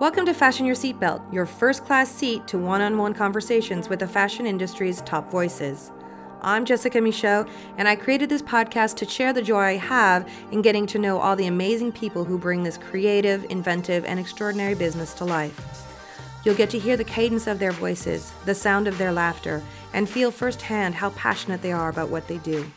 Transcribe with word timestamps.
Welcome 0.00 0.26
to 0.26 0.32
Fashion 0.32 0.64
Your 0.64 0.76
Seatbelt, 0.76 1.20
your 1.32 1.44
first 1.44 1.84
class 1.84 2.08
seat 2.08 2.46
to 2.46 2.56
one 2.56 2.80
on 2.80 2.98
one 2.98 3.14
conversations 3.14 3.88
with 3.88 3.98
the 3.98 4.06
fashion 4.06 4.46
industry's 4.46 5.00
top 5.00 5.28
voices. 5.28 5.90
I'm 6.40 6.64
Jessica 6.64 7.00
Michault, 7.00 7.48
and 7.78 7.88
I 7.88 7.96
created 7.96 8.28
this 8.28 8.40
podcast 8.40 8.94
to 8.98 9.08
share 9.08 9.32
the 9.32 9.42
joy 9.42 9.58
I 9.58 9.76
have 9.76 10.30
in 10.52 10.62
getting 10.62 10.86
to 10.86 11.00
know 11.00 11.18
all 11.18 11.34
the 11.34 11.48
amazing 11.48 11.90
people 11.90 12.24
who 12.24 12.38
bring 12.38 12.62
this 12.62 12.78
creative, 12.78 13.44
inventive, 13.50 14.04
and 14.04 14.20
extraordinary 14.20 14.76
business 14.76 15.14
to 15.14 15.24
life. 15.24 15.90
You'll 16.44 16.54
get 16.54 16.70
to 16.70 16.78
hear 16.78 16.96
the 16.96 17.02
cadence 17.02 17.48
of 17.48 17.58
their 17.58 17.72
voices, 17.72 18.32
the 18.44 18.54
sound 18.54 18.86
of 18.86 18.98
their 18.98 19.10
laughter, 19.10 19.64
and 19.94 20.08
feel 20.08 20.30
firsthand 20.30 20.94
how 20.94 21.10
passionate 21.10 21.60
they 21.60 21.72
are 21.72 21.88
about 21.88 22.08
what 22.08 22.28
they 22.28 22.38
do. 22.38 22.70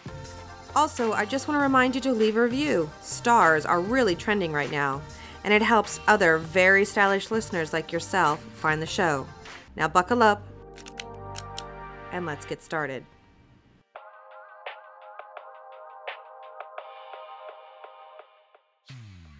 Also, 0.76 1.14
I 1.14 1.26
just 1.26 1.48
want 1.48 1.60
to 1.60 1.64
remind 1.64 1.94
you 1.94 2.02
to 2.02 2.14
leave 2.14 2.36
a 2.36 2.42
review. 2.42 2.90
Stars 3.02 3.64
are 3.64 3.80
really 3.80 4.16
trending 4.16 4.52
right 4.52 4.72
now 4.72 5.04
and 5.44 5.54
it 5.54 5.62
helps 5.62 6.00
other 6.08 6.38
very 6.38 6.86
stylish 6.86 7.32
listeners 7.32 7.74
like 7.74 7.92
yourself 7.92 8.40
find 8.40 8.82
the 8.82 8.86
show. 8.86 9.28
Now, 9.76 9.88
buckle 9.88 10.22
up 10.22 10.46
and 12.12 12.26
let's 12.26 12.46
get 12.46 12.62
started. 12.62 13.06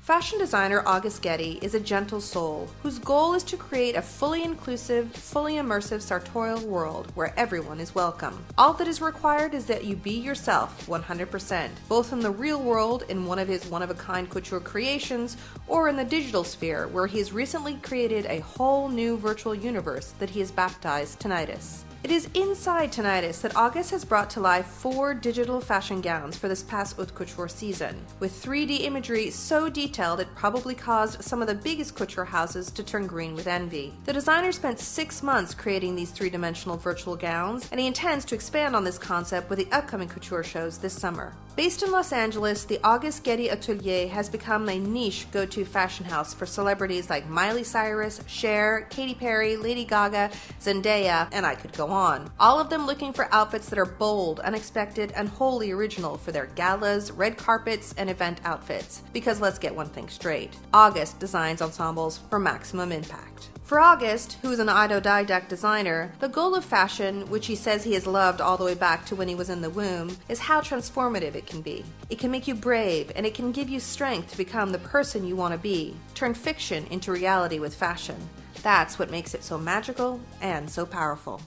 Fashion 0.02 0.40
designer 0.40 0.82
August 0.88 1.22
Getty 1.22 1.60
is 1.62 1.76
a 1.76 1.80
gentle 1.80 2.22
soul 2.22 2.68
whose 2.82 2.98
goal 2.98 3.36
is 3.36 3.44
to 3.44 3.56
create 3.56 3.96
a 3.96 4.02
fully 4.02 4.44
inclusive, 4.44 5.14
fully 5.14 5.58
immersive 5.58 6.02
sartorial 6.02 6.60
world 6.62 7.12
where 7.14 7.36
everyone 7.38 7.80
is 7.80 7.94
welcome. 7.94 8.44
All 8.58 8.74
that 8.74 8.88
is 8.88 9.00
required 9.00 9.54
is 9.54 9.68
that 9.68 9.84
you 9.84 9.96
be 9.96 10.14
yourself 10.14 10.88
100%, 10.88 11.70
both 11.88 12.14
in 12.14 12.20
the 12.20 12.32
real 12.32 12.64
world 12.64 13.04
in 13.10 13.28
one 13.28 13.38
of 13.38 13.48
his 13.48 13.64
one 13.68 13.84
of 13.84 13.92
a 13.92 13.94
kind 13.94 14.28
couture 14.28 14.60
creations 14.60 15.38
or 15.68 15.88
in 15.88 15.96
the 15.96 16.04
digital 16.04 16.44
sphere 16.44 16.88
where 16.88 17.06
he 17.06 17.20
has 17.20 17.32
recently 17.32 17.76
created 17.76 18.26
a 18.26 18.40
whole 18.40 18.90
new 18.90 19.18
virtual 19.18 19.54
universe 19.54 20.16
that 20.18 20.32
he 20.32 20.40
has 20.40 20.50
baptized 20.50 21.20
Tinnitus. 21.20 21.84
It 22.04 22.10
is 22.10 22.28
inside 22.34 22.92
Tinnitus 22.92 23.42
that 23.42 23.56
August 23.56 23.92
has 23.92 24.04
brought 24.04 24.32
to 24.32 24.40
life 24.40 24.66
four 24.66 25.14
digital 25.14 25.62
fashion 25.62 26.02
gowns 26.02 26.36
for 26.36 26.48
this 26.48 26.64
past 26.64 26.96
haute 26.96 27.14
couture 27.14 27.48
season, 27.48 27.96
with 28.20 28.44
3D 28.44 28.82
imagery 28.82 29.30
so 29.30 29.70
detailed 29.70 30.20
it 30.20 30.28
probably 30.34 30.74
caused 30.74 31.24
some 31.24 31.44
of 31.44 31.48
the 31.48 31.54
biggest 31.54 31.96
couture 31.96 32.26
houses 32.26 32.72
to 32.72 32.82
turn 32.82 33.06
green 33.06 33.36
with 33.36 33.46
envy. 33.46 33.94
The 34.06 34.14
designer 34.14 34.52
spent 34.52 34.80
six 34.80 35.22
months 35.22 35.54
creating 35.54 35.96
these 35.96 36.10
three 36.10 36.32
dimensional 36.32 36.76
virtual 36.76 37.16
gowns, 37.16 37.70
and 37.70 37.80
he 37.80 37.86
intends 37.86 38.26
to 38.26 38.36
expand 38.36 38.76
on 38.76 38.84
this 38.84 38.98
concept 38.98 39.52
with 39.52 39.60
the 39.60 39.72
upcoming 39.72 40.10
couture 40.10 40.44
shows 40.44 40.80
this 40.80 40.94
summer. 40.94 41.36
Based 41.54 41.84
in 41.84 41.92
Los 41.92 42.14
Angeles, 42.14 42.64
the 42.64 42.80
August 42.82 43.26
Getty 43.26 43.50
Atelier 43.50 44.08
has 44.08 44.30
become 44.30 44.70
a 44.70 44.80
niche 44.80 45.28
go 45.32 45.46
to 45.46 45.66
fashion 45.66 46.06
house 46.06 46.34
for 46.34 46.46
celebrities 46.46 47.10
like 47.10 47.28
Miley 47.28 47.66
Cyrus, 47.66 48.22
Cher, 48.26 48.88
Katy 48.90 49.16
Perry, 49.16 49.58
Lady 49.58 49.84
Gaga, 49.84 50.32
Zendaya, 50.62 51.28
and 51.34 51.46
I 51.46 51.56
could 51.56 51.74
go 51.74 51.88
on. 51.88 52.32
All 52.40 52.58
of 52.58 52.70
them 52.70 52.88
looking 52.88 53.12
for 53.12 53.28
outfits 53.34 53.68
that 53.70 53.78
are 53.78 53.86
bold, 53.86 54.40
unexpected, 54.40 55.12
and 55.12 55.28
wholly 55.28 55.72
original 55.72 56.18
for 56.18 56.32
their 56.32 56.46
galas, 56.46 57.12
red 57.12 57.38
carpets, 57.38 57.94
and 57.98 58.10
event 58.10 58.40
outfits. 58.46 59.04
Because 59.12 59.42
let's 59.42 59.60
get 59.60 59.76
one 59.76 59.90
thing 59.90 60.08
straight 60.08 60.56
August 60.74 61.20
designs 61.20 61.62
ensembles 61.62 62.20
for 62.30 62.40
maximum 62.40 62.94
impact. 62.94 63.50
For 63.72 63.80
August, 63.80 64.38
who 64.42 64.52
is 64.52 64.60
an 64.60 64.68
autodidact 64.68 65.48
designer, 65.48 66.12
the 66.20 66.28
goal 66.28 66.56
of 66.56 66.66
fashion, 66.66 67.30
which 67.30 67.48
he 67.48 67.56
says 67.56 67.86
he 67.86 67.94
has 67.94 68.06
loved 68.06 68.42
all 68.42 68.58
the 68.58 68.66
way 68.66 68.74
back 68.74 69.06
to 69.06 69.16
when 69.16 69.30
he 69.30 69.34
was 69.34 69.50
in 69.50 69.62
the 69.62 69.70
womb, 69.70 70.18
is 70.28 70.40
how 70.40 70.60
transformative 70.60 71.36
it 71.36 71.46
can 71.46 71.62
be. 71.62 71.86
It 72.10 72.20
can 72.20 72.32
make 72.32 72.50
you 72.50 72.54
brave, 72.54 73.14
and 73.16 73.26
it 73.26 73.34
can 73.34 73.54
give 73.54 73.70
you 73.70 73.80
strength 73.80 74.30
to 74.32 74.38
become 74.38 74.74
the 74.74 74.80
person 74.80 75.26
you 75.26 75.38
want 75.38 75.54
to 75.54 75.58
be. 75.58 75.96
Turn 76.16 76.34
fiction 76.34 76.86
into 76.88 77.14
reality 77.14 77.60
with 77.60 77.74
fashion. 77.74 78.18
That's 78.62 79.00
what 79.00 79.10
makes 79.10 79.34
it 79.34 79.42
so 79.42 79.58
magical 79.58 80.20
and 80.42 80.70
so 80.70 80.86
powerful. 80.86 81.42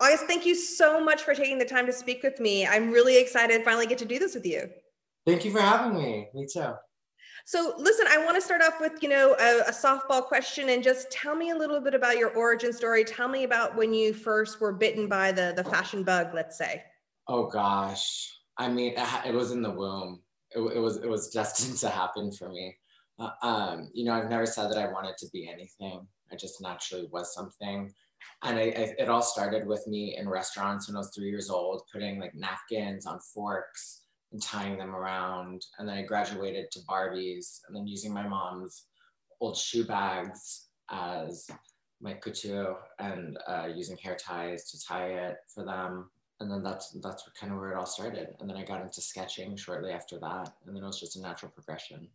August, 0.00 0.26
thank 0.26 0.46
you 0.46 0.54
so 0.54 1.02
much 1.02 1.22
for 1.22 1.34
taking 1.34 1.58
the 1.58 1.64
time 1.64 1.86
to 1.86 1.92
speak 1.92 2.22
with 2.22 2.38
me. 2.38 2.64
I'm 2.64 2.92
really 2.92 3.18
excited 3.18 3.58
to 3.58 3.64
finally 3.64 3.88
get 3.88 3.98
to 3.98 4.04
do 4.04 4.20
this 4.20 4.36
with 4.36 4.46
you. 4.46 4.70
Thank 5.26 5.44
you 5.44 5.50
for 5.50 5.60
having 5.60 6.00
me. 6.00 6.28
Me 6.32 6.46
too. 6.46 6.74
So, 7.50 7.74
listen, 7.78 8.06
I 8.08 8.24
want 8.24 8.36
to 8.36 8.40
start 8.40 8.62
off 8.62 8.80
with, 8.80 9.02
you 9.02 9.08
know, 9.08 9.34
a, 9.40 9.62
a, 9.62 9.72
softball 9.72 10.22
question 10.22 10.68
and 10.68 10.84
just 10.84 11.10
tell 11.10 11.34
me 11.34 11.50
a 11.50 11.56
little 11.56 11.80
bit 11.80 11.94
about 11.94 12.16
your 12.16 12.30
origin 12.30 12.72
story. 12.72 13.02
Tell 13.02 13.26
me 13.26 13.42
about 13.42 13.74
when 13.74 13.92
you 13.92 14.14
first 14.14 14.60
were 14.60 14.72
bitten 14.72 15.08
by 15.08 15.32
the 15.32 15.52
the 15.56 15.64
fashion 15.64 16.04
bug, 16.04 16.28
let's 16.32 16.56
say. 16.56 16.84
Oh 17.26 17.48
gosh. 17.48 18.32
I 18.56 18.68
mean, 18.68 18.94
it 19.26 19.34
was 19.34 19.50
in 19.50 19.62
the 19.62 19.70
womb. 19.72 20.22
It, 20.52 20.60
it 20.60 20.78
was 20.78 20.98
it 20.98 21.08
was 21.08 21.30
destined 21.30 21.76
to 21.78 21.88
happen 21.88 22.30
for 22.30 22.50
me. 22.50 22.76
Uh, 23.18 23.30
um, 23.42 23.90
you 23.92 24.04
know, 24.04 24.12
I've 24.12 24.30
never 24.30 24.46
said 24.46 24.70
that 24.70 24.78
I 24.78 24.92
wanted 24.92 25.16
to 25.18 25.26
be 25.32 25.50
anything. 25.52 26.06
I 26.30 26.36
just 26.36 26.62
naturally 26.62 27.08
was 27.10 27.34
something 27.34 27.92
and 28.44 28.58
I, 28.58 28.62
I, 28.62 28.94
it 28.96 29.08
all 29.08 29.22
started 29.22 29.66
with 29.66 29.84
me 29.88 30.16
in 30.16 30.28
restaurants 30.28 30.88
when 30.88 30.94
I 30.94 31.00
was 31.00 31.10
three 31.12 31.30
years 31.30 31.50
old, 31.50 31.82
putting 31.92 32.20
like 32.20 32.34
napkins 32.36 33.06
on 33.06 33.18
forks 33.34 33.99
and 34.32 34.42
tying 34.42 34.78
them 34.78 34.94
around. 34.94 35.66
And 35.78 35.88
then 35.88 35.96
I 35.96 36.02
graduated 36.02 36.70
to 36.72 36.80
Barbies 36.80 37.60
and 37.66 37.76
then 37.76 37.86
using 37.86 38.12
my 38.12 38.26
mom's 38.26 38.84
old 39.40 39.56
shoe 39.56 39.84
bags 39.84 40.66
as 40.90 41.48
my 42.00 42.14
couture 42.14 42.76
and 42.98 43.38
uh, 43.46 43.68
using 43.74 43.96
hair 43.96 44.16
ties 44.16 44.70
to 44.70 44.86
tie 44.86 45.08
it 45.08 45.36
for 45.52 45.64
them. 45.64 46.10
And 46.40 46.50
then 46.50 46.62
that's 46.62 46.90
that's 47.02 47.28
kind 47.38 47.52
of 47.52 47.58
where 47.58 47.72
it 47.72 47.76
all 47.76 47.86
started. 47.86 48.28
And 48.40 48.48
then 48.48 48.56
I 48.56 48.64
got 48.64 48.80
into 48.80 49.02
sketching 49.02 49.56
shortly 49.56 49.90
after 49.90 50.18
that. 50.20 50.54
And 50.64 50.74
then 50.74 50.82
it 50.82 50.86
was 50.86 51.00
just 51.00 51.16
a 51.16 51.20
natural 51.20 51.52
progression. 51.52 52.08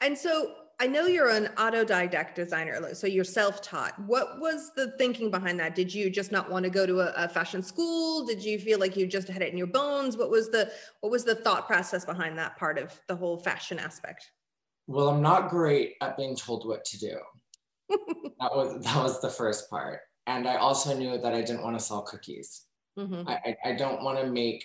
And 0.00 0.16
so 0.16 0.54
I 0.80 0.86
know 0.86 1.06
you're 1.06 1.30
an 1.30 1.50
autodidact 1.56 2.34
designer, 2.34 2.92
so 2.94 3.06
you're 3.06 3.24
self-taught. 3.24 3.98
What 4.00 4.40
was 4.40 4.72
the 4.74 4.90
thinking 4.98 5.30
behind 5.30 5.60
that? 5.60 5.76
Did 5.76 5.94
you 5.94 6.10
just 6.10 6.32
not 6.32 6.50
want 6.50 6.64
to 6.64 6.70
go 6.70 6.86
to 6.86 7.00
a, 7.00 7.12
a, 7.24 7.28
fashion 7.28 7.62
school? 7.62 8.26
Did 8.26 8.42
you 8.42 8.58
feel 8.58 8.80
like 8.80 8.96
you 8.96 9.06
just 9.06 9.28
had 9.28 9.42
it 9.42 9.52
in 9.52 9.58
your 9.58 9.68
bones? 9.68 10.16
What 10.16 10.28
was 10.30 10.48
the 10.48 10.72
what 11.00 11.12
was 11.12 11.24
the 11.24 11.36
thought 11.36 11.68
process 11.68 12.04
behind 12.04 12.36
that 12.38 12.56
part 12.56 12.78
of 12.78 13.00
the 13.06 13.14
whole 13.14 13.38
fashion 13.38 13.78
aspect? 13.78 14.32
Well, 14.88 15.08
I'm 15.08 15.22
not 15.22 15.50
great 15.50 15.94
at 16.00 16.16
being 16.16 16.34
told 16.34 16.66
what 16.66 16.84
to 16.86 16.98
do. 16.98 17.16
that 17.88 18.54
was 18.54 18.82
that 18.82 18.96
was 18.96 19.20
the 19.20 19.30
first 19.30 19.70
part, 19.70 20.00
and 20.26 20.48
I 20.48 20.56
also 20.56 20.96
knew 20.96 21.16
that 21.16 21.32
I 21.32 21.42
didn't 21.42 21.62
want 21.62 21.78
to 21.78 21.84
sell 21.84 22.02
cookies. 22.02 22.62
Mm-hmm. 22.98 23.28
I, 23.28 23.34
I, 23.34 23.70
I 23.70 23.72
don't 23.74 24.02
want 24.02 24.18
to 24.18 24.26
make 24.26 24.64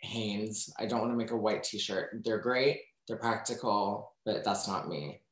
Hanes. 0.00 0.72
I 0.78 0.86
don't 0.86 1.00
want 1.00 1.12
to 1.12 1.16
make 1.16 1.30
a 1.30 1.36
white 1.36 1.62
T-shirt. 1.62 2.22
They're 2.24 2.40
great. 2.40 2.80
They're 3.06 3.16
practical, 3.16 4.12
but 4.28 4.44
that's 4.44 4.68
not 4.68 4.90
me. 4.90 5.22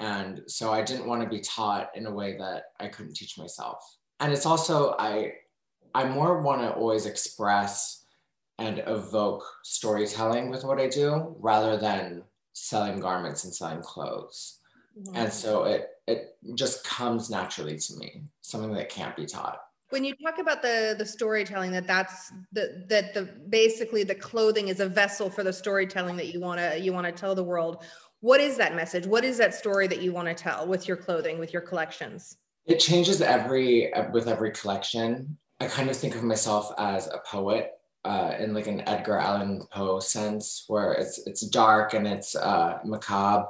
And 0.00 0.42
so 0.48 0.72
I 0.72 0.82
didn't 0.82 1.06
want 1.06 1.22
to 1.22 1.28
be 1.28 1.40
taught 1.40 1.90
in 1.94 2.06
a 2.06 2.12
way 2.12 2.36
that 2.38 2.64
I 2.80 2.88
couldn't 2.88 3.14
teach 3.14 3.38
myself. 3.38 3.78
And 4.18 4.32
it's 4.32 4.44
also, 4.44 4.96
I, 4.98 5.34
I 5.94 6.04
more 6.04 6.42
want 6.42 6.62
to 6.62 6.72
always 6.72 7.06
express 7.06 8.04
and 8.58 8.82
evoke 8.88 9.44
storytelling 9.62 10.50
with 10.50 10.64
what 10.64 10.80
I 10.80 10.88
do 10.88 11.36
rather 11.38 11.76
than 11.76 12.24
selling 12.52 12.98
garments 12.98 13.44
and 13.44 13.54
selling 13.54 13.82
clothes. 13.82 14.58
Mm-hmm. 14.98 15.16
And 15.16 15.32
so 15.32 15.64
it, 15.64 15.86
it 16.08 16.36
just 16.54 16.82
comes 16.84 17.30
naturally 17.30 17.78
to 17.78 17.96
me, 17.98 18.22
something 18.40 18.72
that 18.74 18.88
can't 18.88 19.16
be 19.16 19.26
taught 19.26 19.60
when 19.90 20.04
you 20.04 20.14
talk 20.24 20.38
about 20.38 20.62
the 20.62 20.94
the 20.96 21.04
storytelling 21.04 21.72
that 21.72 21.86
that's 21.86 22.32
the 22.52 22.84
that 22.88 23.12
the 23.12 23.22
basically 23.48 24.02
the 24.04 24.14
clothing 24.14 24.68
is 24.68 24.80
a 24.80 24.88
vessel 24.88 25.28
for 25.28 25.42
the 25.42 25.52
storytelling 25.52 26.16
that 26.16 26.32
you 26.32 26.40
want 26.40 26.58
to 26.58 26.78
you 26.80 26.92
want 26.92 27.06
to 27.06 27.12
tell 27.12 27.34
the 27.34 27.44
world 27.44 27.84
what 28.20 28.40
is 28.40 28.56
that 28.58 28.74
message? 28.74 29.06
What 29.06 29.24
is 29.24 29.38
that 29.38 29.54
story 29.54 29.86
that 29.88 30.02
you 30.02 30.12
want 30.12 30.28
to 30.28 30.34
tell 30.34 30.66
with 30.66 30.86
your 30.86 30.96
clothing 30.96 31.38
with 31.38 31.52
your 31.52 31.62
collections? 31.62 32.36
It 32.66 32.78
changes 32.78 33.20
every 33.20 33.92
with 34.12 34.28
every 34.28 34.52
collection. 34.52 35.38
I 35.58 35.66
kind 35.66 35.90
of 35.90 35.96
think 35.96 36.14
of 36.14 36.22
myself 36.22 36.72
as 36.78 37.06
a 37.08 37.18
poet 37.26 37.72
uh, 38.04 38.34
in 38.38 38.54
like 38.54 38.66
an 38.66 38.86
edgar 38.88 39.18
allan 39.18 39.62
poe 39.72 40.00
sense 40.00 40.64
where 40.68 40.92
it's 40.92 41.18
it's 41.26 41.42
dark 41.42 41.94
and 41.94 42.06
it's 42.06 42.36
uh, 42.36 42.78
macabre 42.84 43.48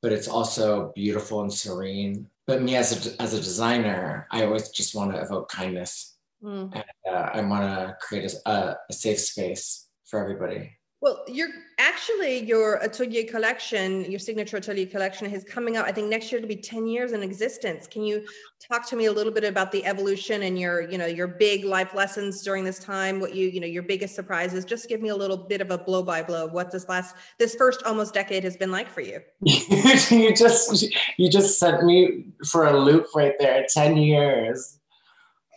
but 0.00 0.12
it's 0.12 0.28
also 0.28 0.92
beautiful 0.94 1.42
and 1.42 1.52
serene. 1.52 2.28
But 2.46 2.62
me 2.62 2.76
as 2.76 3.06
a, 3.06 3.20
as 3.22 3.34
a 3.34 3.40
designer 3.40 4.26
i 4.30 4.44
always 4.44 4.70
just 4.70 4.94
want 4.94 5.12
to 5.12 5.20
evoke 5.20 5.48
kindness. 5.50 6.14
Mm. 6.42 6.72
and 6.72 6.84
uh, 7.10 7.30
i 7.34 7.40
want 7.40 7.64
to 7.64 7.96
create 8.00 8.32
a, 8.46 8.76
a 8.88 8.92
safe 8.92 9.18
space 9.18 9.88
for 10.04 10.20
everybody 10.20 10.77
well, 11.00 11.24
you're 11.28 11.50
actually 11.78 12.44
your 12.44 12.82
atelier 12.82 13.22
collection, 13.30 14.10
your 14.10 14.18
signature 14.18 14.56
atelier 14.56 14.86
collection 14.86 15.32
is 15.32 15.44
coming 15.44 15.76
up. 15.76 15.86
I 15.86 15.92
think 15.92 16.08
next 16.08 16.32
year 16.32 16.40
to 16.40 16.46
be 16.46 16.56
10 16.56 16.88
years 16.88 17.12
in 17.12 17.22
existence. 17.22 17.86
Can 17.86 18.02
you 18.02 18.26
talk 18.60 18.84
to 18.88 18.96
me 18.96 19.04
a 19.04 19.12
little 19.12 19.32
bit 19.32 19.44
about 19.44 19.70
the 19.70 19.84
evolution 19.86 20.42
and 20.42 20.58
your, 20.58 20.90
you 20.90 20.98
know, 20.98 21.06
your 21.06 21.28
big 21.28 21.64
life 21.64 21.94
lessons 21.94 22.42
during 22.42 22.64
this 22.64 22.80
time, 22.80 23.20
what 23.20 23.32
you, 23.32 23.48
you 23.48 23.60
know, 23.60 23.66
your 23.66 23.84
biggest 23.84 24.16
surprises? 24.16 24.64
Just 24.64 24.88
give 24.88 25.00
me 25.00 25.10
a 25.10 25.16
little 25.16 25.36
bit 25.36 25.60
of 25.60 25.70
a 25.70 25.78
blow 25.78 26.02
by 26.02 26.20
blow 26.20 26.46
of 26.46 26.52
what 26.52 26.72
this 26.72 26.88
last 26.88 27.14
this 27.38 27.54
first 27.54 27.84
almost 27.84 28.12
decade 28.12 28.42
has 28.42 28.56
been 28.56 28.72
like 28.72 28.90
for 28.90 29.00
you. 29.00 29.20
you 29.40 30.34
just 30.34 30.84
you 31.16 31.30
just 31.30 31.60
sent 31.60 31.84
me 31.84 32.24
for 32.44 32.66
a 32.66 32.76
loop 32.76 33.06
right 33.14 33.34
there. 33.38 33.64
10 33.72 33.98
years. 33.98 34.80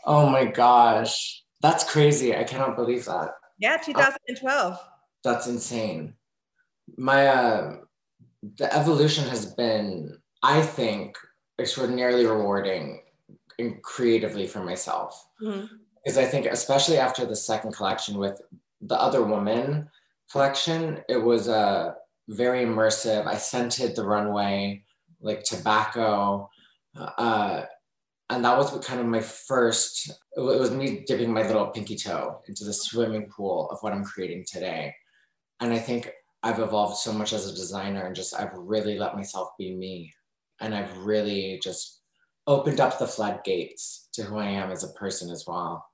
Oh 0.05 0.29
my 0.29 0.45
gosh. 0.45 1.43
That's 1.61 1.83
crazy. 1.83 2.35
I 2.35 2.43
cannot 2.43 2.75
believe 2.75 3.05
that. 3.05 3.31
Yeah, 3.57 3.75
uh, 3.75 3.85
2012 3.85 4.79
that's 5.23 5.47
insane. 5.47 6.13
My 6.97 7.27
uh, 7.27 7.77
the 8.57 8.73
evolution 8.73 9.27
has 9.29 9.53
been, 9.53 10.17
I 10.43 10.61
think, 10.61 11.17
extraordinarily 11.59 12.25
rewarding 12.25 13.01
and 13.59 13.81
creatively 13.83 14.47
for 14.47 14.63
myself. 14.63 15.27
Mm-hmm. 15.41 15.75
Because 16.03 16.17
I 16.17 16.25
think, 16.25 16.47
especially 16.47 16.97
after 16.97 17.25
the 17.25 17.35
second 17.35 17.73
collection 17.73 18.17
with 18.17 18.41
the 18.81 18.99
other 18.99 19.23
woman 19.23 19.87
collection, 20.31 21.01
it 21.07 21.17
was 21.17 21.47
a 21.47 21.55
uh, 21.55 21.93
very 22.29 22.65
immersive. 22.65 23.27
I 23.27 23.37
scented 23.37 23.95
the 23.95 24.05
runway 24.05 24.83
like 25.19 25.43
tobacco. 25.43 26.49
Uh, 26.95 27.63
and 28.29 28.45
that 28.45 28.57
was 28.57 28.85
kind 28.85 28.99
of 28.99 29.05
my 29.05 29.19
first, 29.19 30.09
it 30.35 30.39
was 30.39 30.71
me 30.71 31.03
dipping 31.05 31.33
my 31.33 31.45
little 31.45 31.67
pinky 31.67 31.95
toe 31.95 32.41
into 32.47 32.63
the 32.63 32.73
swimming 32.73 33.29
pool 33.29 33.69
of 33.69 33.77
what 33.81 33.93
I'm 33.93 34.05
creating 34.05 34.45
today. 34.47 34.95
And 35.61 35.71
I 35.71 35.79
think 35.79 36.11
I've 36.43 36.59
evolved 36.59 36.97
so 36.97 37.13
much 37.13 37.33
as 37.33 37.47
a 37.47 37.55
designer 37.55 38.05
and 38.05 38.15
just 38.15 38.37
I've 38.37 38.53
really 38.53 38.97
let 38.97 39.15
myself 39.15 39.49
be 39.57 39.75
me. 39.75 40.13
And 40.59 40.75
I've 40.75 40.97
really 40.97 41.59
just 41.63 42.01
opened 42.47 42.79
up 42.79 42.99
the 42.99 43.07
floodgates 43.07 44.09
to 44.13 44.23
who 44.23 44.37
I 44.37 44.47
am 44.47 44.71
as 44.71 44.83
a 44.83 44.93
person 44.93 45.29
as 45.29 45.45
well. 45.47 45.85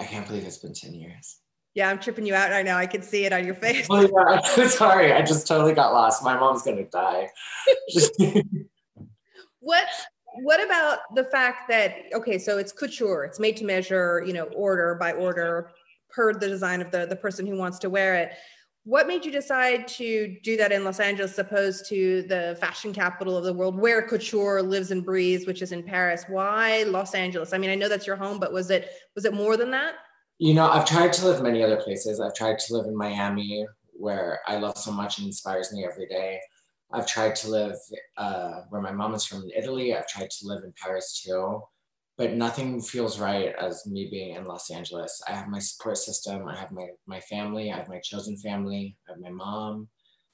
I 0.00 0.04
can't 0.04 0.26
believe 0.26 0.44
it's 0.44 0.58
been 0.58 0.74
10 0.74 0.94
years. 0.94 1.38
Yeah, 1.74 1.90
I'm 1.90 1.98
tripping 1.98 2.24
you 2.24 2.34
out 2.34 2.50
right 2.50 2.64
now. 2.64 2.78
I 2.78 2.86
can 2.86 3.02
see 3.02 3.24
it 3.24 3.32
on 3.32 3.44
your 3.44 3.54
face. 3.54 3.86
Oh, 3.90 4.00
yeah. 4.00 4.66
Sorry, 4.68 5.12
I 5.12 5.22
just 5.22 5.46
totally 5.46 5.74
got 5.74 5.92
lost. 5.92 6.22
My 6.22 6.38
mom's 6.38 6.62
gonna 6.62 6.84
die. 6.84 7.28
what 9.58 9.86
what 10.36 10.64
about 10.64 10.98
the 11.14 11.24
fact 11.24 11.68
that 11.68 11.96
okay, 12.14 12.38
so 12.38 12.58
it's 12.58 12.72
couture, 12.72 13.24
it's 13.24 13.40
made 13.40 13.56
to 13.56 13.64
measure, 13.64 14.22
you 14.24 14.32
know, 14.32 14.44
order 14.54 14.94
by 14.94 15.12
order 15.12 15.72
per 16.10 16.32
the 16.32 16.46
design 16.46 16.80
of 16.80 16.92
the, 16.92 17.06
the 17.06 17.16
person 17.16 17.44
who 17.44 17.56
wants 17.56 17.80
to 17.80 17.90
wear 17.90 18.14
it. 18.14 18.32
What 18.84 19.06
made 19.06 19.24
you 19.24 19.32
decide 19.32 19.88
to 19.88 20.36
do 20.42 20.58
that 20.58 20.70
in 20.70 20.84
Los 20.84 21.00
Angeles 21.00 21.38
opposed 21.38 21.88
to 21.88 22.22
the 22.22 22.56
fashion 22.60 22.92
capital 22.92 23.34
of 23.34 23.44
the 23.44 23.52
world 23.54 23.78
where 23.78 24.06
couture 24.06 24.60
lives 24.60 24.90
and 24.90 25.02
breathes, 25.02 25.46
which 25.46 25.62
is 25.62 25.72
in 25.72 25.82
Paris? 25.82 26.26
Why 26.28 26.82
Los 26.82 27.14
Angeles? 27.14 27.54
I 27.54 27.58
mean, 27.58 27.70
I 27.70 27.76
know 27.76 27.88
that's 27.88 28.06
your 28.06 28.16
home, 28.16 28.38
but 28.38 28.52
was 28.52 28.70
it 28.70 28.90
was 29.14 29.24
it 29.24 29.32
more 29.32 29.56
than 29.56 29.70
that? 29.70 29.94
You 30.38 30.52
know, 30.52 30.68
I've 30.68 30.84
tried 30.84 31.14
to 31.14 31.24
live 31.24 31.42
many 31.42 31.62
other 31.62 31.76
places. 31.78 32.20
I've 32.20 32.34
tried 32.34 32.58
to 32.58 32.74
live 32.74 32.84
in 32.84 32.94
Miami, 32.94 33.66
where 33.94 34.40
I 34.46 34.58
love 34.58 34.76
so 34.76 34.92
much 34.92 35.16
and 35.16 35.28
inspires 35.28 35.72
me 35.72 35.86
every 35.90 36.06
day. 36.06 36.38
I've 36.92 37.06
tried 37.06 37.36
to 37.36 37.48
live 37.48 37.76
uh, 38.18 38.62
where 38.68 38.82
my 38.82 38.92
mom 38.92 39.14
is 39.14 39.24
from 39.24 39.44
in 39.44 39.50
Italy. 39.56 39.96
I've 39.96 40.08
tried 40.08 40.30
to 40.30 40.46
live 40.46 40.62
in 40.62 40.74
Paris 40.76 41.22
too 41.24 41.62
but 42.16 42.34
nothing 42.34 42.80
feels 42.80 43.18
right 43.18 43.54
as 43.60 43.86
me 43.86 44.08
being 44.10 44.36
in 44.36 44.46
Los 44.46 44.70
Angeles. 44.70 45.22
I 45.28 45.32
have 45.32 45.48
my 45.48 45.58
support 45.58 45.98
system. 45.98 46.46
I 46.48 46.56
have 46.56 46.70
my 46.70 46.88
my 47.06 47.20
family. 47.20 47.72
I 47.72 47.76
have 47.76 47.88
my 47.88 48.00
chosen 48.00 48.36
family. 48.36 48.96
I 49.08 49.12
have 49.12 49.20
my 49.20 49.30
mom. 49.30 49.88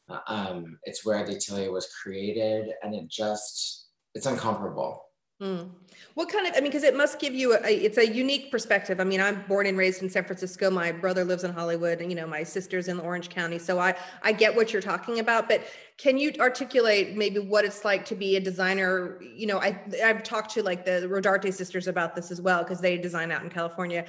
Uh, 0.09 0.19
um, 0.27 0.79
it's 0.85 1.05
where 1.05 1.25
the 1.25 1.37
atelier 1.37 1.73
was 1.73 1.93
created, 2.03 2.73
and 2.83 2.95
it 2.95 3.09
just 3.09 3.89
it's 4.15 4.27
incomparable. 4.27 5.03
Mm. 5.41 5.71
What 6.15 6.29
kind 6.29 6.47
of, 6.47 6.53
I 6.55 6.61
mean, 6.61 6.71
because 6.71 6.83
it 6.83 6.97
must 6.97 7.19
give 7.19 7.35
you 7.35 7.55
a, 7.55 7.59
it's 7.67 7.97
a 7.97 8.07
unique 8.07 8.51
perspective. 8.51 9.01
I 9.01 9.05
mean, 9.05 9.21
I'm 9.21 9.43
born 9.49 9.67
and 9.67 9.79
raised 9.79 10.03
in 10.03 10.11
San 10.11 10.25
Francisco. 10.25 10.71
My 10.71 10.93
brother 10.93 11.25
lives 11.25 11.45
in 11.45 11.53
Hollywood 11.53 12.01
and, 12.01 12.11
you 12.11 12.17
know, 12.17 12.27
my 12.27 12.43
sister's 12.43 12.89
in 12.89 13.01
Orange 13.01 13.31
County. 13.31 13.59
So 13.59 13.79
I, 13.79 13.95
I 14.23 14.33
get 14.33 14.55
what 14.55 14.73
you're 14.73 14.83
talking 14.83 15.19
about, 15.19 15.49
but 15.49 15.63
can 15.97 16.19
you 16.19 16.33
articulate 16.41 17.17
maybe 17.17 17.39
what 17.39 17.65
it's 17.65 17.85
like 17.85 18.05
to 18.07 18.15
be 18.15 18.37
a 18.37 18.41
designer? 18.41 19.19
You 19.23 19.47
know, 19.47 19.59
I, 19.59 19.81
I've 20.05 20.23
talked 20.23 20.53
to 20.55 20.63
like 20.63 20.85
the 20.85 21.09
Rodarte 21.11 21.55
sisters 21.55 21.89
about 21.89 22.15
this 22.15 22.31
as 22.31 22.41
well, 22.41 22.63
because 22.63 22.81
they 22.81 22.99
design 22.99 23.31
out 23.31 23.43
in 23.43 23.49
California, 23.49 24.05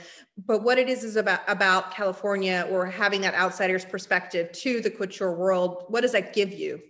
but 0.46 0.64
what 0.64 0.78
it 0.78 0.90
is, 0.90 1.04
is 1.04 1.16
about, 1.16 1.42
about 1.48 1.94
California 1.94 2.68
or 2.70 2.86
having 2.86 3.22
that 3.22 3.36
outsider's 3.36 3.86
perspective 3.86 4.52
to 4.54 4.82
the 4.82 4.90
couture 4.90 5.34
world. 5.34 5.86
What 5.88 6.02
does 6.02 6.12
that 6.12 6.34
give 6.34 6.52
you? 6.52 6.82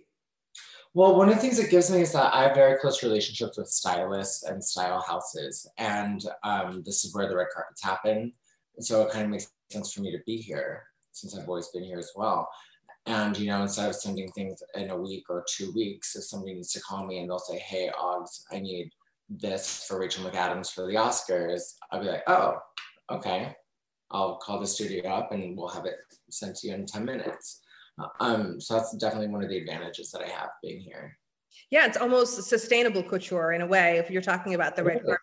Well, 0.94 1.16
one 1.16 1.30
of 1.30 1.36
the 1.36 1.40
things 1.40 1.58
it 1.58 1.70
gives 1.70 1.90
me 1.90 2.02
is 2.02 2.12
that 2.12 2.34
I 2.34 2.42
have 2.42 2.54
very 2.54 2.78
close 2.78 3.02
relationships 3.02 3.56
with 3.56 3.68
stylists 3.68 4.42
and 4.42 4.62
style 4.62 5.00
houses, 5.00 5.66
and 5.78 6.22
um, 6.44 6.82
this 6.84 7.06
is 7.06 7.14
where 7.14 7.26
the 7.28 7.36
red 7.36 7.46
carpets 7.54 7.82
happen. 7.82 8.32
And 8.76 8.84
so 8.84 9.02
it 9.02 9.10
kind 9.10 9.24
of 9.24 9.30
makes 9.30 9.50
sense 9.70 9.92
for 9.92 10.02
me 10.02 10.12
to 10.12 10.22
be 10.26 10.36
here 10.36 10.82
since 11.12 11.36
I've 11.36 11.48
always 11.48 11.68
been 11.68 11.84
here 11.84 11.98
as 11.98 12.12
well. 12.14 12.46
And 13.06 13.36
you 13.38 13.46
know, 13.46 13.62
instead 13.62 13.88
of 13.88 13.96
sending 13.96 14.30
things 14.32 14.62
in 14.74 14.90
a 14.90 14.96
week 14.96 15.24
or 15.30 15.46
two 15.48 15.72
weeks, 15.72 16.14
if 16.14 16.24
somebody 16.24 16.54
needs 16.54 16.72
to 16.72 16.80
call 16.80 17.06
me 17.06 17.20
and 17.20 17.30
they'll 17.30 17.38
say, 17.38 17.58
"Hey, 17.58 17.90
Oggs, 17.98 18.44
I 18.52 18.60
need 18.60 18.90
this 19.30 19.84
for 19.88 19.98
Rachel 19.98 20.28
McAdams 20.28 20.70
for 20.72 20.86
the 20.86 20.94
Oscars," 20.96 21.74
I'll 21.90 22.00
be 22.00 22.08
like, 22.08 22.24
"Oh, 22.26 22.58
okay." 23.10 23.56
I'll 24.10 24.36
call 24.36 24.60
the 24.60 24.66
studio 24.66 25.10
up 25.10 25.32
and 25.32 25.56
we'll 25.56 25.68
have 25.68 25.86
it 25.86 25.96
sent 26.28 26.56
to 26.56 26.68
you 26.68 26.74
in 26.74 26.84
10 26.84 27.06
minutes. 27.06 27.61
Um, 28.20 28.60
so 28.60 28.74
that's 28.74 28.96
definitely 28.96 29.28
one 29.28 29.42
of 29.42 29.50
the 29.50 29.58
advantages 29.58 30.10
that 30.12 30.22
I 30.22 30.28
have 30.28 30.50
being 30.62 30.80
here. 30.80 31.16
Yeah, 31.70 31.86
it's 31.86 31.96
almost 31.96 32.42
sustainable 32.44 33.02
couture 33.02 33.52
in 33.52 33.60
a 33.60 33.66
way 33.66 33.98
if 33.98 34.10
you're 34.10 34.22
talking 34.22 34.54
about 34.54 34.76
the 34.76 34.84
red 34.84 35.04
carpet. 35.04 35.20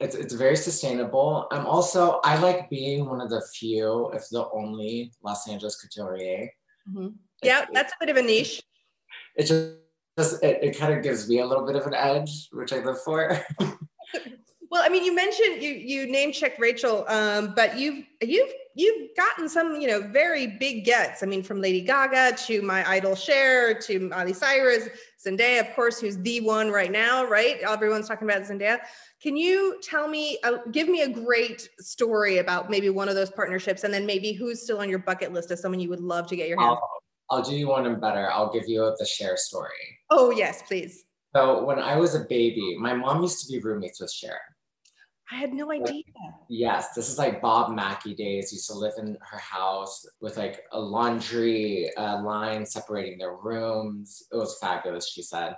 It's, 0.00 0.14
it's 0.14 0.34
very 0.34 0.56
sustainable. 0.56 1.46
I'm 1.50 1.66
also, 1.66 2.20
I 2.24 2.38
like 2.38 2.70
being 2.70 3.06
one 3.06 3.20
of 3.20 3.28
the 3.28 3.42
few, 3.54 4.10
if 4.12 4.28
the 4.30 4.48
only 4.52 5.12
Los 5.22 5.46
Angeles 5.48 5.80
couturier. 5.80 6.50
Mm-hmm. 6.88 7.08
Yeah, 7.42 7.66
that's 7.72 7.92
a 7.92 7.96
bit 8.00 8.08
of 8.08 8.16
a 8.16 8.22
niche. 8.22 8.62
It 9.36 9.44
just, 9.44 10.42
it, 10.42 10.58
it 10.62 10.78
kind 10.78 10.94
of 10.94 11.02
gives 11.02 11.28
me 11.28 11.40
a 11.40 11.46
little 11.46 11.66
bit 11.66 11.76
of 11.76 11.86
an 11.86 11.94
edge, 11.94 12.48
which 12.52 12.72
I 12.72 12.78
live 12.78 13.02
for. 13.02 13.44
well, 14.70 14.82
I 14.82 14.88
mean, 14.88 15.04
you 15.04 15.14
mentioned 15.14 15.62
you 15.62 15.72
you 15.72 16.06
name 16.06 16.32
checked 16.32 16.60
Rachel, 16.60 17.04
um, 17.08 17.54
but 17.54 17.78
you've 17.78 18.04
you've 18.22 18.52
you've 18.74 19.10
gotten 19.16 19.48
some, 19.48 19.80
you 19.80 19.88
know, 19.88 20.00
very 20.00 20.46
big 20.46 20.84
gets. 20.84 21.22
I 21.22 21.26
mean, 21.26 21.42
from 21.42 21.60
Lady 21.60 21.80
Gaga 21.80 22.36
to 22.46 22.62
my 22.62 22.88
idol 22.88 23.14
Cher 23.14 23.78
to 23.80 24.00
Miley 24.08 24.32
Cyrus, 24.32 24.88
Zendaya, 25.24 25.60
of 25.60 25.74
course, 25.74 26.00
who's 26.00 26.16
the 26.18 26.40
one 26.40 26.70
right 26.70 26.90
now, 26.90 27.26
right? 27.26 27.58
Everyone's 27.60 28.08
talking 28.08 28.28
about 28.28 28.42
Zendaya. 28.42 28.78
Can 29.22 29.36
you 29.36 29.80
tell 29.82 30.08
me, 30.08 30.38
uh, 30.44 30.58
give 30.72 30.88
me 30.88 31.02
a 31.02 31.08
great 31.08 31.68
story 31.78 32.38
about 32.38 32.70
maybe 32.70 32.88
one 32.88 33.08
of 33.08 33.14
those 33.14 33.30
partnerships, 33.30 33.84
and 33.84 33.92
then 33.92 34.06
maybe 34.06 34.32
who's 34.32 34.62
still 34.62 34.78
on 34.78 34.88
your 34.88 35.00
bucket 35.00 35.32
list 35.32 35.50
as 35.50 35.60
someone 35.60 35.80
you 35.80 35.90
would 35.90 36.00
love 36.00 36.26
to 36.28 36.36
get 36.36 36.48
your 36.48 36.58
hands? 36.58 36.78
I'll, 37.30 37.38
I'll 37.38 37.42
do 37.42 37.54
you 37.54 37.68
one 37.68 38.00
better. 38.00 38.30
I'll 38.30 38.52
give 38.52 38.66
you 38.66 38.94
the 38.98 39.06
Cher 39.06 39.36
story. 39.36 39.70
Oh 40.10 40.30
yes, 40.30 40.62
please. 40.66 41.04
So 41.34 41.64
when 41.64 41.78
I 41.78 41.96
was 41.96 42.14
a 42.14 42.20
baby, 42.20 42.76
my 42.78 42.94
mom 42.94 43.22
used 43.22 43.46
to 43.46 43.52
be 43.52 43.60
roommates 43.60 44.00
with 44.00 44.10
Cher. 44.10 44.40
I 45.32 45.36
had 45.36 45.52
no 45.52 45.70
idea. 45.70 46.02
Yes, 46.48 46.92
this 46.94 47.08
is 47.08 47.16
like 47.16 47.40
Bob 47.40 47.72
Mackie 47.72 48.14
days. 48.14 48.52
Used 48.52 48.66
to 48.68 48.74
live 48.74 48.94
in 48.98 49.16
her 49.20 49.38
house 49.38 50.04
with 50.20 50.36
like 50.36 50.62
a 50.72 50.80
laundry 50.80 51.90
uh, 51.96 52.22
line 52.22 52.66
separating 52.66 53.18
their 53.18 53.36
rooms. 53.36 54.24
It 54.32 54.36
was 54.36 54.58
fabulous, 54.60 55.08
she 55.08 55.22
said. 55.22 55.54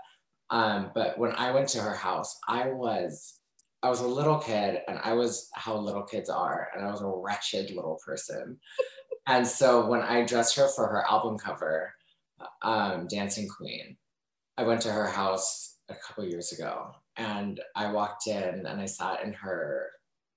Um, 0.50 0.90
but 0.94 1.18
when 1.18 1.32
I 1.32 1.52
went 1.52 1.68
to 1.68 1.80
her 1.80 1.94
house, 1.94 2.38
I 2.46 2.68
was 2.68 3.38
I 3.82 3.88
was 3.88 4.00
a 4.00 4.06
little 4.06 4.38
kid, 4.38 4.80
and 4.86 4.98
I 5.02 5.14
was 5.14 5.48
how 5.54 5.76
little 5.76 6.02
kids 6.02 6.28
are, 6.28 6.68
and 6.74 6.84
I 6.84 6.90
was 6.90 7.00
a 7.00 7.06
wretched 7.06 7.70
little 7.70 7.98
person. 8.04 8.58
and 9.26 9.46
so 9.46 9.86
when 9.86 10.02
I 10.02 10.24
dressed 10.24 10.54
her 10.56 10.68
for 10.68 10.86
her 10.86 11.04
album 11.10 11.38
cover, 11.38 11.94
um, 12.60 13.06
Dancing 13.08 13.48
Queen, 13.48 13.96
I 14.58 14.64
went 14.64 14.82
to 14.82 14.92
her 14.92 15.06
house 15.06 15.78
a 15.88 15.94
couple 15.94 16.24
years 16.26 16.52
ago 16.52 16.92
and 17.16 17.60
I 17.76 17.92
walked 17.92 18.26
in 18.26 18.66
and 18.66 18.80
I 18.80 18.86
sat 18.86 19.22
in 19.24 19.32
her 19.34 19.88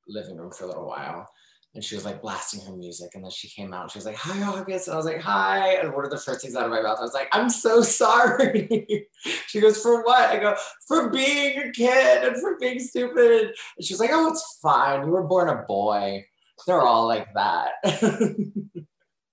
living 0.08 0.38
room 0.38 0.52
for 0.52 0.66
a 0.66 0.68
little 0.68 0.88
while. 0.88 1.28
And 1.74 1.84
she 1.84 1.96
was 1.96 2.06
like 2.06 2.22
blasting 2.22 2.62
her 2.66 2.76
music. 2.76 3.12
And 3.16 3.24
then 3.24 3.32
she 3.32 3.50
came 3.50 3.74
out 3.74 3.82
and 3.84 3.92
she 3.92 3.98
was 3.98 4.06
like, 4.06 4.16
Hi, 4.16 4.42
August. 4.44 4.88
And 4.88 4.94
I 4.94 4.98
was 4.98 5.06
like, 5.06 5.20
Hi. 5.20 5.74
And 5.74 5.94
one 5.94 6.06
of 6.06 6.12
the 6.12 6.18
first 6.18 6.42
things 6.42 6.56
out 6.56 6.64
of 6.64 6.72
my 6.72 6.82
mouth, 6.82 7.00
I 7.00 7.04
was 7.04 7.14
like, 7.14 7.28
I'm 7.34 7.50
so 7.50 7.82
sorry. 7.82 9.08
she 9.48 9.60
goes, 9.60 9.82
For 9.82 10.02
what? 10.04 10.30
I 10.30 10.40
go, 10.40 10.56
For 10.88 11.10
being 11.10 11.60
a 11.60 11.72
kid 11.72 12.24
and 12.24 12.38
for 12.38 12.58
being 12.60 12.80
stupid. 12.80 13.54
And 13.78 13.86
she 13.86 13.94
was 13.94 14.00
like, 14.00 14.12
Oh, 14.14 14.32
it's 14.32 14.60
fine. 14.62 15.06
You 15.06 15.12
were 15.12 15.28
born 15.28 15.50
a 15.50 15.64
boy. 15.68 16.26
They're 16.66 16.82
all 16.82 17.08
like 17.08 17.28
that. 17.34 17.74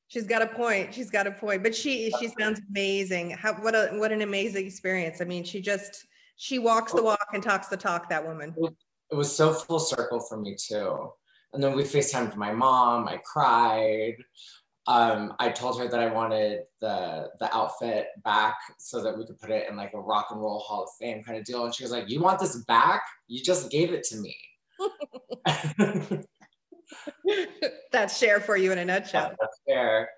She's 0.08 0.26
got 0.26 0.42
a 0.42 0.46
point. 0.46 0.92
She's 0.92 1.10
got 1.10 1.26
a 1.26 1.30
point. 1.30 1.62
But 1.62 1.74
she 1.74 2.12
she 2.18 2.28
sounds 2.38 2.60
amazing. 2.68 3.30
How 3.30 3.54
what 3.54 3.74
a 3.74 3.92
what 3.94 4.12
an 4.12 4.20
amazing 4.20 4.66
experience. 4.66 5.22
I 5.22 5.24
mean, 5.24 5.42
she 5.42 5.62
just 5.62 6.04
she 6.42 6.58
walks 6.58 6.92
the 6.92 7.00
walk 7.00 7.28
and 7.32 7.40
talks 7.40 7.68
the 7.68 7.76
talk, 7.76 8.08
that 8.08 8.26
woman. 8.26 8.52
It 9.12 9.14
was 9.14 9.34
so 9.34 9.52
full 9.52 9.78
circle 9.78 10.18
for 10.18 10.40
me 10.40 10.56
too. 10.56 11.08
And 11.52 11.62
then 11.62 11.76
we 11.76 11.84
FaceTimed 11.84 12.34
my 12.34 12.50
mom. 12.52 13.06
I 13.06 13.18
cried. 13.18 14.16
Um, 14.88 15.34
I 15.38 15.50
told 15.50 15.78
her 15.78 15.86
that 15.86 16.00
I 16.00 16.12
wanted 16.12 16.62
the 16.80 17.28
the 17.38 17.54
outfit 17.54 18.06
back 18.24 18.56
so 18.80 19.00
that 19.04 19.16
we 19.16 19.24
could 19.24 19.38
put 19.38 19.52
it 19.52 19.68
in 19.70 19.76
like 19.76 19.92
a 19.94 20.00
rock 20.00 20.32
and 20.32 20.40
roll 20.40 20.58
Hall 20.58 20.82
of 20.82 20.88
Fame 20.98 21.22
kind 21.22 21.38
of 21.38 21.44
deal. 21.44 21.64
And 21.64 21.72
she 21.72 21.84
was 21.84 21.92
like, 21.92 22.10
"You 22.10 22.20
want 22.20 22.40
this 22.40 22.56
back? 22.64 23.04
You 23.28 23.40
just 23.40 23.70
gave 23.70 23.92
it 23.92 24.02
to 24.04 24.16
me." 24.16 24.36
That's 27.92 28.18
Cher 28.18 28.40
for 28.40 28.56
you 28.56 28.72
in 28.72 28.78
a 28.78 28.84
nutshell. 28.84 29.32
That's 29.40 29.60
Cher 29.68 30.08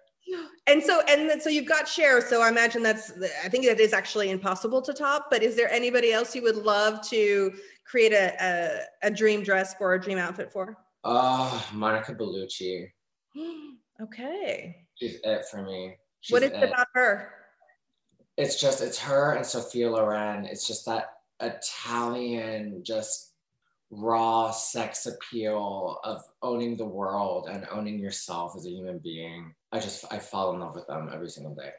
and 0.66 0.82
so 0.82 1.02
and 1.08 1.28
then 1.28 1.40
so 1.40 1.50
you've 1.50 1.66
got 1.66 1.86
Cher 1.86 2.20
so 2.20 2.40
i 2.40 2.48
imagine 2.48 2.82
that's 2.82 3.12
i 3.44 3.48
think 3.48 3.66
that 3.66 3.78
is 3.78 3.92
actually 3.92 4.30
impossible 4.30 4.80
to 4.82 4.92
top 4.94 5.26
but 5.30 5.42
is 5.42 5.54
there 5.54 5.70
anybody 5.70 6.12
else 6.12 6.34
you 6.34 6.42
would 6.42 6.56
love 6.56 7.06
to 7.08 7.52
create 7.84 8.12
a 8.12 8.34
a, 8.40 9.08
a 9.08 9.10
dream 9.10 9.42
dress 9.42 9.74
for 9.74 9.94
a 9.94 10.00
dream 10.00 10.18
outfit 10.18 10.50
for? 10.52 10.76
Oh 11.04 11.64
monica 11.72 12.14
bellucci. 12.14 12.90
Okay. 14.02 14.74
She's 14.96 15.20
it 15.22 15.44
for 15.48 15.62
me. 15.62 15.94
She's 16.20 16.32
what 16.32 16.42
is 16.42 16.50
it. 16.50 16.64
about 16.64 16.88
her? 16.94 17.30
It's 18.36 18.60
just 18.60 18.82
it's 18.82 18.98
her 18.98 19.34
and 19.34 19.46
sophia 19.46 19.88
loren. 19.88 20.46
It's 20.46 20.66
just 20.66 20.84
that 20.86 21.18
Italian, 21.40 22.82
just 22.82 23.33
raw 23.96 24.50
sex 24.50 25.06
appeal 25.06 26.00
of 26.04 26.22
owning 26.42 26.76
the 26.76 26.84
world 26.84 27.48
and 27.50 27.66
owning 27.70 27.98
yourself 27.98 28.54
as 28.56 28.66
a 28.66 28.70
human 28.70 28.98
being. 28.98 29.54
I 29.72 29.80
just, 29.80 30.04
I 30.12 30.18
fall 30.18 30.54
in 30.54 30.60
love 30.60 30.74
with 30.74 30.86
them 30.86 31.10
every 31.12 31.28
single 31.28 31.54
day. 31.54 31.70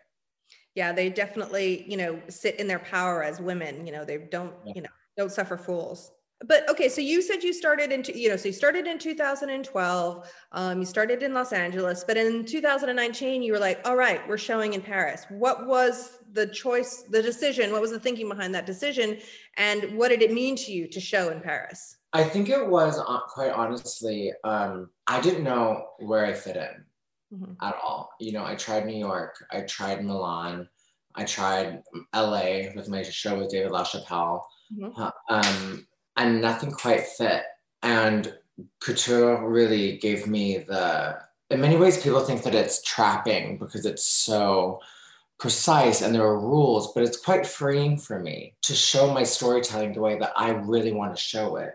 Yeah, 0.75 0.91
they 0.91 1.09
definitely, 1.09 1.85
you 1.87 1.97
know, 1.97 2.21
sit 2.27 2.59
in 2.59 2.67
their 2.67 2.79
power 2.79 3.23
as 3.23 3.39
women. 3.39 3.85
You 3.85 3.93
know, 3.93 4.05
they 4.05 4.17
don't, 4.17 4.53
yeah. 4.65 4.73
you 4.75 4.81
know, 4.81 4.89
don't 5.17 5.31
suffer 5.31 5.57
fools 5.57 6.11
but 6.43 6.69
okay 6.69 6.89
so 6.89 6.99
you 6.99 7.21
said 7.21 7.43
you 7.43 7.53
started 7.53 7.91
in 7.91 8.03
you 8.13 8.29
know 8.29 8.35
so 8.35 8.47
you 8.47 8.53
started 8.53 8.87
in 8.87 8.99
2012 8.99 10.31
um, 10.51 10.79
you 10.79 10.85
started 10.85 11.23
in 11.23 11.33
los 11.33 11.53
angeles 11.53 12.03
but 12.03 12.17
in 12.17 12.43
2019 12.43 13.41
you 13.41 13.53
were 13.53 13.59
like 13.59 13.79
all 13.85 13.95
right 13.95 14.27
we're 14.27 14.37
showing 14.37 14.73
in 14.73 14.81
paris 14.81 15.25
what 15.29 15.65
was 15.65 16.19
the 16.33 16.47
choice 16.47 17.03
the 17.09 17.21
decision 17.21 17.71
what 17.71 17.81
was 17.81 17.91
the 17.91 17.99
thinking 17.99 18.27
behind 18.27 18.53
that 18.53 18.65
decision 18.65 19.17
and 19.57 19.95
what 19.97 20.09
did 20.09 20.21
it 20.21 20.33
mean 20.33 20.55
to 20.55 20.71
you 20.71 20.87
to 20.87 20.99
show 20.99 21.29
in 21.29 21.39
paris 21.39 21.97
i 22.15 22.23
think 22.23 22.49
it 22.49 22.65
was 22.65 22.99
uh, 22.99 23.19
quite 23.27 23.51
honestly 23.51 24.31
um, 24.43 24.89
i 25.07 25.19
didn't 25.21 25.43
know 25.43 25.87
where 25.99 26.25
i 26.25 26.33
fit 26.33 26.55
in 26.55 27.37
mm-hmm. 27.37 27.53
at 27.61 27.75
all 27.83 28.09
you 28.19 28.31
know 28.31 28.45
i 28.45 28.55
tried 28.55 28.85
new 28.85 28.97
york 28.97 29.35
i 29.51 29.61
tried 29.61 30.03
milan 30.03 30.67
i 31.15 31.23
tried 31.23 31.81
la 32.13 32.41
with 32.75 32.87
my 32.89 33.01
show 33.03 33.37
with 33.37 33.49
david 33.51 33.71
lachapelle 33.71 34.41
mm-hmm. 34.73 35.01
uh, 35.01 35.11
um, 35.29 35.85
and 36.17 36.41
nothing 36.41 36.71
quite 36.71 37.05
fit. 37.05 37.43
And 37.83 38.33
couture 38.81 39.47
really 39.47 39.97
gave 39.97 40.27
me 40.27 40.59
the, 40.59 41.17
in 41.49 41.61
many 41.61 41.75
ways, 41.75 42.01
people 42.01 42.21
think 42.21 42.43
that 42.43 42.55
it's 42.55 42.81
trapping 42.83 43.57
because 43.57 43.85
it's 43.85 44.07
so 44.07 44.79
precise 45.39 46.01
and 46.01 46.15
there 46.15 46.23
are 46.23 46.39
rules, 46.39 46.93
but 46.93 47.03
it's 47.03 47.17
quite 47.17 47.45
freeing 47.45 47.97
for 47.97 48.19
me 48.19 48.55
to 48.63 48.73
show 48.73 49.13
my 49.13 49.23
storytelling 49.23 49.93
the 49.93 50.01
way 50.01 50.17
that 50.17 50.31
I 50.35 50.51
really 50.51 50.93
want 50.93 51.15
to 51.15 51.21
show 51.21 51.57
it 51.57 51.73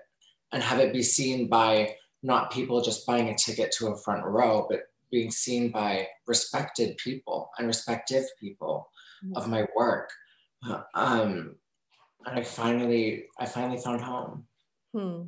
and 0.52 0.62
have 0.62 0.78
it 0.80 0.92
be 0.92 1.02
seen 1.02 1.48
by 1.48 1.94
not 2.22 2.52
people 2.52 2.82
just 2.82 3.06
buying 3.06 3.28
a 3.28 3.34
ticket 3.34 3.72
to 3.72 3.88
a 3.88 3.96
front 3.96 4.24
row, 4.24 4.66
but 4.68 4.82
being 5.10 5.30
seen 5.30 5.70
by 5.70 6.06
respected 6.26 6.96
people 6.98 7.50
and 7.58 7.66
respective 7.66 8.24
people 8.38 8.90
mm-hmm. 9.24 9.36
of 9.36 9.48
my 9.48 9.66
work. 9.76 10.10
Um, 10.94 11.56
and 12.26 12.38
I 12.38 12.42
finally, 12.42 13.24
I 13.38 13.46
finally 13.46 13.78
found 13.78 14.02
home. 14.02 14.44
Hmm. 14.94 15.22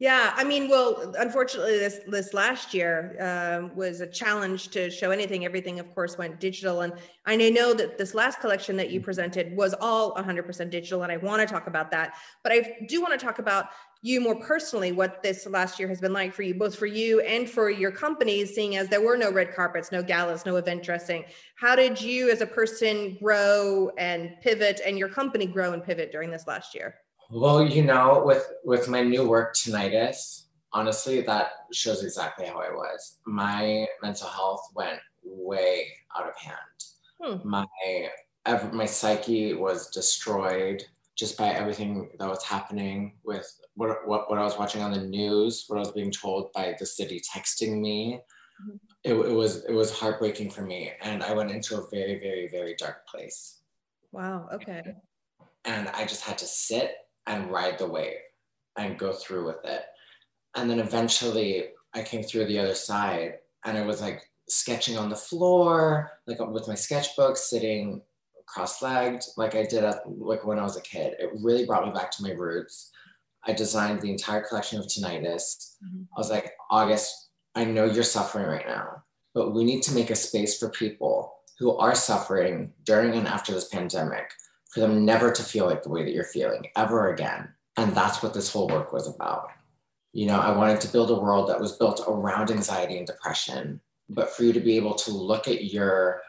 Yeah, 0.00 0.32
I 0.34 0.44
mean, 0.44 0.70
well, 0.70 1.14
unfortunately, 1.18 1.78
this 1.78 2.00
this 2.06 2.32
last 2.32 2.72
year 2.72 3.16
um, 3.20 3.76
was 3.76 4.00
a 4.00 4.06
challenge 4.06 4.68
to 4.68 4.90
show 4.90 5.10
anything. 5.10 5.44
Everything, 5.44 5.78
of 5.78 5.94
course, 5.94 6.16
went 6.16 6.40
digital, 6.40 6.80
and 6.80 6.94
I 7.26 7.36
know 7.36 7.74
that 7.74 7.98
this 7.98 8.14
last 8.14 8.40
collection 8.40 8.78
that 8.78 8.90
you 8.90 9.02
presented 9.02 9.54
was 9.54 9.74
all 9.78 10.14
100% 10.14 10.70
digital, 10.70 11.02
and 11.02 11.12
I 11.12 11.18
want 11.18 11.46
to 11.46 11.52
talk 11.52 11.66
about 11.66 11.90
that. 11.90 12.14
But 12.42 12.52
I 12.52 12.78
do 12.88 13.02
want 13.02 13.12
to 13.18 13.24
talk 13.24 13.40
about 13.40 13.66
you 14.02 14.20
more 14.20 14.36
personally, 14.36 14.92
what 14.92 15.22
this 15.22 15.46
last 15.46 15.78
year 15.78 15.88
has 15.88 16.00
been 16.00 16.12
like 16.12 16.32
for 16.32 16.42
you, 16.42 16.54
both 16.54 16.74
for 16.74 16.86
you 16.86 17.20
and 17.20 17.48
for 17.48 17.68
your 17.68 17.90
companies, 17.90 18.54
seeing 18.54 18.76
as 18.76 18.88
there 18.88 19.02
were 19.02 19.16
no 19.16 19.30
red 19.30 19.54
carpets, 19.54 19.92
no 19.92 20.02
galas, 20.02 20.46
no 20.46 20.56
event 20.56 20.82
dressing. 20.82 21.24
How 21.56 21.76
did 21.76 22.00
you, 22.00 22.30
as 22.30 22.40
a 22.40 22.46
person, 22.46 23.18
grow 23.22 23.90
and 23.98 24.30
pivot, 24.42 24.80
and 24.86 24.98
your 24.98 25.10
company 25.10 25.46
grow 25.46 25.74
and 25.74 25.84
pivot 25.84 26.12
during 26.12 26.30
this 26.30 26.46
last 26.46 26.74
year? 26.74 26.94
Well, 27.30 27.64
you 27.64 27.84
know, 27.84 28.22
with 28.24 28.50
with 28.64 28.88
my 28.88 29.02
new 29.02 29.28
work, 29.28 29.54
tinnitus, 29.54 30.46
honestly, 30.72 31.20
that 31.22 31.50
shows 31.72 32.02
exactly 32.02 32.46
how 32.46 32.58
I 32.58 32.70
was. 32.70 33.18
My 33.26 33.86
mental 34.02 34.28
health 34.28 34.66
went 34.74 34.98
way 35.22 35.86
out 36.18 36.26
of 36.26 36.36
hand. 36.36 36.56
Hmm. 37.20 37.48
My 37.48 37.66
my 38.72 38.86
psyche 38.86 39.52
was 39.52 39.90
destroyed 39.90 40.82
just 41.14 41.36
by 41.36 41.48
everything 41.48 42.08
that 42.18 42.28
was 42.28 42.42
happening 42.42 43.12
with 43.24 43.59
what, 43.80 44.06
what, 44.06 44.28
what 44.28 44.38
I 44.38 44.44
was 44.44 44.58
watching 44.58 44.82
on 44.82 44.92
the 44.92 45.00
news, 45.00 45.64
what 45.66 45.76
I 45.76 45.80
was 45.80 45.92
being 45.92 46.10
told 46.10 46.52
by 46.52 46.74
the 46.78 46.84
city 46.84 47.18
texting 47.34 47.80
me. 47.80 48.20
Mm-hmm. 48.62 48.76
It, 49.04 49.14
it 49.14 49.32
was 49.32 49.64
it 49.64 49.72
was 49.72 49.98
heartbreaking 49.98 50.50
for 50.50 50.60
me, 50.60 50.92
and 51.00 51.22
I 51.22 51.32
went 51.32 51.50
into 51.50 51.78
a 51.78 51.88
very 51.90 52.20
very 52.20 52.46
very 52.48 52.74
dark 52.74 53.06
place. 53.06 53.60
Wow. 54.12 54.48
Okay. 54.52 54.82
And 55.64 55.88
I 55.88 56.04
just 56.04 56.22
had 56.22 56.36
to 56.38 56.44
sit 56.44 56.92
and 57.26 57.50
ride 57.50 57.78
the 57.78 57.88
wave 57.88 58.18
and 58.76 58.98
go 58.98 59.12
through 59.12 59.46
with 59.46 59.64
it. 59.64 59.84
And 60.56 60.68
then 60.68 60.80
eventually 60.80 61.68
I 61.94 62.02
came 62.02 62.22
through 62.22 62.46
the 62.46 62.58
other 62.58 62.74
side 62.74 63.34
and 63.64 63.78
I 63.78 63.82
was 63.86 64.02
like 64.02 64.22
sketching 64.48 64.98
on 64.98 65.08
the 65.08 65.16
floor, 65.16 66.10
like 66.26 66.38
with 66.40 66.68
my 66.68 66.74
sketchbook, 66.74 67.36
sitting 67.36 68.02
cross-legged, 68.46 69.22
like 69.36 69.54
I 69.54 69.64
did 69.64 69.84
at, 69.84 70.00
like 70.06 70.44
when 70.44 70.58
I 70.58 70.64
was 70.64 70.76
a 70.76 70.82
kid. 70.82 71.14
It 71.18 71.30
really 71.40 71.66
brought 71.66 71.86
me 71.86 71.92
back 71.92 72.10
to 72.12 72.22
my 72.22 72.32
roots. 72.32 72.89
I 73.46 73.52
designed 73.52 74.00
the 74.00 74.10
entire 74.10 74.42
collection 74.42 74.78
of 74.78 74.86
tinnitus. 74.86 75.76
Mm-hmm. 75.84 76.02
I 76.14 76.18
was 76.18 76.30
like, 76.30 76.52
August, 76.70 77.30
I 77.54 77.64
know 77.64 77.84
you're 77.84 78.02
suffering 78.02 78.46
right 78.46 78.66
now, 78.66 79.02
but 79.34 79.54
we 79.54 79.64
need 79.64 79.82
to 79.84 79.94
make 79.94 80.10
a 80.10 80.16
space 80.16 80.58
for 80.58 80.68
people 80.68 81.34
who 81.58 81.76
are 81.76 81.94
suffering 81.94 82.72
during 82.84 83.14
and 83.14 83.28
after 83.28 83.52
this 83.52 83.68
pandemic 83.68 84.30
for 84.70 84.80
them 84.80 85.04
never 85.04 85.30
to 85.32 85.42
feel 85.42 85.66
like 85.66 85.82
the 85.82 85.90
way 85.90 86.04
that 86.04 86.12
you're 86.12 86.24
feeling 86.24 86.66
ever 86.76 87.12
again. 87.12 87.48
And 87.76 87.94
that's 87.94 88.22
what 88.22 88.34
this 88.34 88.52
whole 88.52 88.68
work 88.68 88.92
was 88.92 89.12
about. 89.12 89.48
You 90.12 90.26
know, 90.26 90.40
I 90.40 90.56
wanted 90.56 90.80
to 90.82 90.92
build 90.92 91.10
a 91.10 91.14
world 91.14 91.48
that 91.48 91.60
was 91.60 91.76
built 91.76 92.02
around 92.06 92.50
anxiety 92.50 92.98
and 92.98 93.06
depression, 93.06 93.80
but 94.08 94.30
for 94.30 94.44
you 94.44 94.52
to 94.52 94.60
be 94.60 94.76
able 94.76 94.94
to 94.94 95.10
look 95.10 95.48
at 95.48 95.64
your 95.64 96.22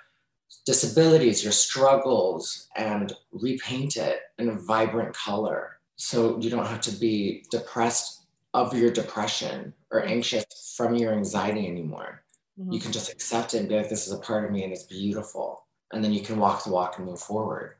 disabilities, 0.65 1.43
your 1.43 1.53
struggles, 1.53 2.67
and 2.75 3.13
repaint 3.31 3.97
it 3.97 4.19
in 4.37 4.49
a 4.49 4.55
vibrant 4.55 5.15
color. 5.15 5.77
So 6.01 6.39
you 6.39 6.49
don't 6.49 6.65
have 6.65 6.81
to 6.81 6.91
be 6.91 7.45
depressed 7.51 8.23
of 8.53 8.75
your 8.75 8.91
depression 8.91 9.73
or 9.91 10.03
anxious 10.05 10.73
from 10.75 10.95
your 10.95 11.13
anxiety 11.13 11.67
anymore. 11.67 12.23
Mm-hmm. 12.59 12.71
You 12.73 12.79
can 12.79 12.91
just 12.91 13.11
accept 13.11 13.53
it 13.53 13.59
and 13.59 13.69
be 13.69 13.75
like, 13.75 13.89
this 13.89 14.07
is 14.07 14.13
a 14.13 14.17
part 14.17 14.45
of 14.45 14.51
me 14.51 14.63
and 14.63 14.73
it's 14.73 14.83
beautiful. 14.83 15.65
And 15.93 16.03
then 16.03 16.11
you 16.11 16.21
can 16.21 16.39
walk 16.39 16.63
the 16.63 16.71
walk 16.71 16.97
and 16.97 17.05
move 17.05 17.19
forward 17.19 17.75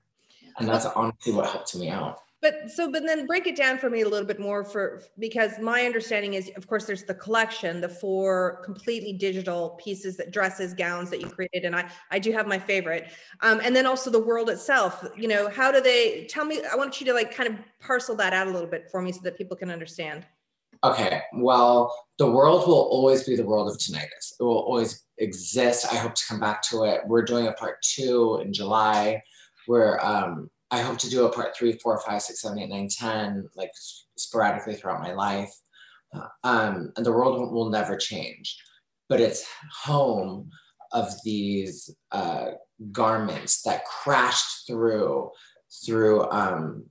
and 0.57 0.67
that's 0.67 0.85
honestly 0.85 1.33
what 1.33 1.49
helped 1.49 1.75
me 1.75 1.89
out 1.89 2.19
but 2.41 2.71
so 2.71 2.91
but 2.91 3.03
then 3.05 3.25
break 3.25 3.45
it 3.47 3.55
down 3.55 3.77
for 3.77 3.89
me 3.89 4.01
a 4.01 4.09
little 4.09 4.25
bit 4.25 4.39
more 4.39 4.63
for 4.63 5.03
because 5.19 5.59
my 5.59 5.83
understanding 5.85 6.33
is 6.33 6.51
of 6.55 6.67
course 6.67 6.85
there's 6.85 7.03
the 7.03 7.13
collection 7.13 7.79
the 7.79 7.89
four 7.89 8.61
completely 8.65 9.13
digital 9.13 9.79
pieces 9.83 10.17
that 10.17 10.31
dresses 10.31 10.73
gowns 10.73 11.09
that 11.09 11.21
you 11.21 11.27
created 11.27 11.65
and 11.65 11.75
i 11.75 11.87
i 12.09 12.19
do 12.19 12.31
have 12.31 12.47
my 12.47 12.59
favorite. 12.59 13.11
Um, 13.41 13.61
and 13.63 13.75
then 13.75 13.85
also 13.85 14.09
the 14.09 14.19
world 14.19 14.49
itself 14.49 15.05
you 15.15 15.27
know 15.27 15.49
how 15.49 15.71
do 15.71 15.81
they 15.81 16.25
tell 16.29 16.45
me 16.45 16.61
i 16.71 16.75
want 16.75 16.99
you 16.99 17.05
to 17.07 17.13
like 17.13 17.33
kind 17.33 17.49
of 17.49 17.55
parcel 17.79 18.15
that 18.15 18.33
out 18.33 18.47
a 18.47 18.51
little 18.51 18.69
bit 18.69 18.89
for 18.91 19.01
me 19.01 19.11
so 19.11 19.19
that 19.23 19.37
people 19.37 19.55
can 19.55 19.69
understand. 19.69 20.25
Okay 20.83 21.21
well 21.33 21.93
the 22.17 22.29
world 22.29 22.67
will 22.67 22.75
always 22.75 23.23
be 23.23 23.35
the 23.35 23.45
world 23.45 23.69
of 23.69 23.77
tinnitus. 23.77 24.33
It 24.39 24.43
will 24.43 24.59
always 24.59 25.05
exist. 25.17 25.91
I 25.91 25.97
hope 25.97 26.15
to 26.15 26.25
come 26.27 26.39
back 26.39 26.61
to 26.63 26.83
it. 26.83 27.01
We're 27.07 27.23
doing 27.23 27.47
a 27.47 27.53
part 27.53 27.81
two 27.81 28.39
in 28.43 28.53
july 28.53 29.21
where 29.67 30.03
um, 30.05 30.49
I 30.71 30.81
hope 30.81 30.97
to 30.99 31.09
do 31.09 31.25
a 31.25 31.31
part 31.31 31.55
three, 31.55 31.73
four, 31.73 31.99
five, 31.99 32.21
six, 32.21 32.41
seven, 32.41 32.59
eight, 32.59 32.69
nine, 32.69 32.87
ten, 32.89 33.49
like 33.55 33.71
sporadically 34.17 34.75
throughout 34.75 35.01
my 35.01 35.13
life. 35.13 35.53
Uh, 36.15 36.27
um, 36.43 36.93
and 36.95 37.05
the 37.05 37.11
world 37.11 37.51
will 37.51 37.69
never 37.69 37.97
change, 37.97 38.57
but 39.09 39.19
it's 39.21 39.45
home 39.83 40.49
of 40.93 41.09
these 41.23 41.93
uh, 42.11 42.47
garments 42.91 43.61
that 43.63 43.85
crashed 43.85 44.67
through 44.67 45.29
through 45.85 46.29
um, 46.31 46.85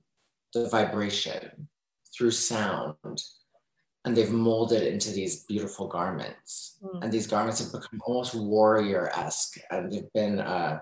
the 0.53 0.67
vibration, 0.69 1.67
through 2.15 2.31
sound, 2.31 2.95
and 4.05 4.17
they've 4.17 4.31
molded 4.31 4.81
into 4.81 5.11
these 5.11 5.43
beautiful 5.45 5.87
garments. 5.87 6.79
Mm. 6.83 7.03
And 7.03 7.11
these 7.11 7.27
garments 7.27 7.59
have 7.59 7.71
become 7.71 8.01
almost 8.05 8.33
warrior 8.33 9.11
esque, 9.15 9.57
and 9.69 9.91
they've 9.91 10.11
been 10.13 10.39
uh, 10.39 10.79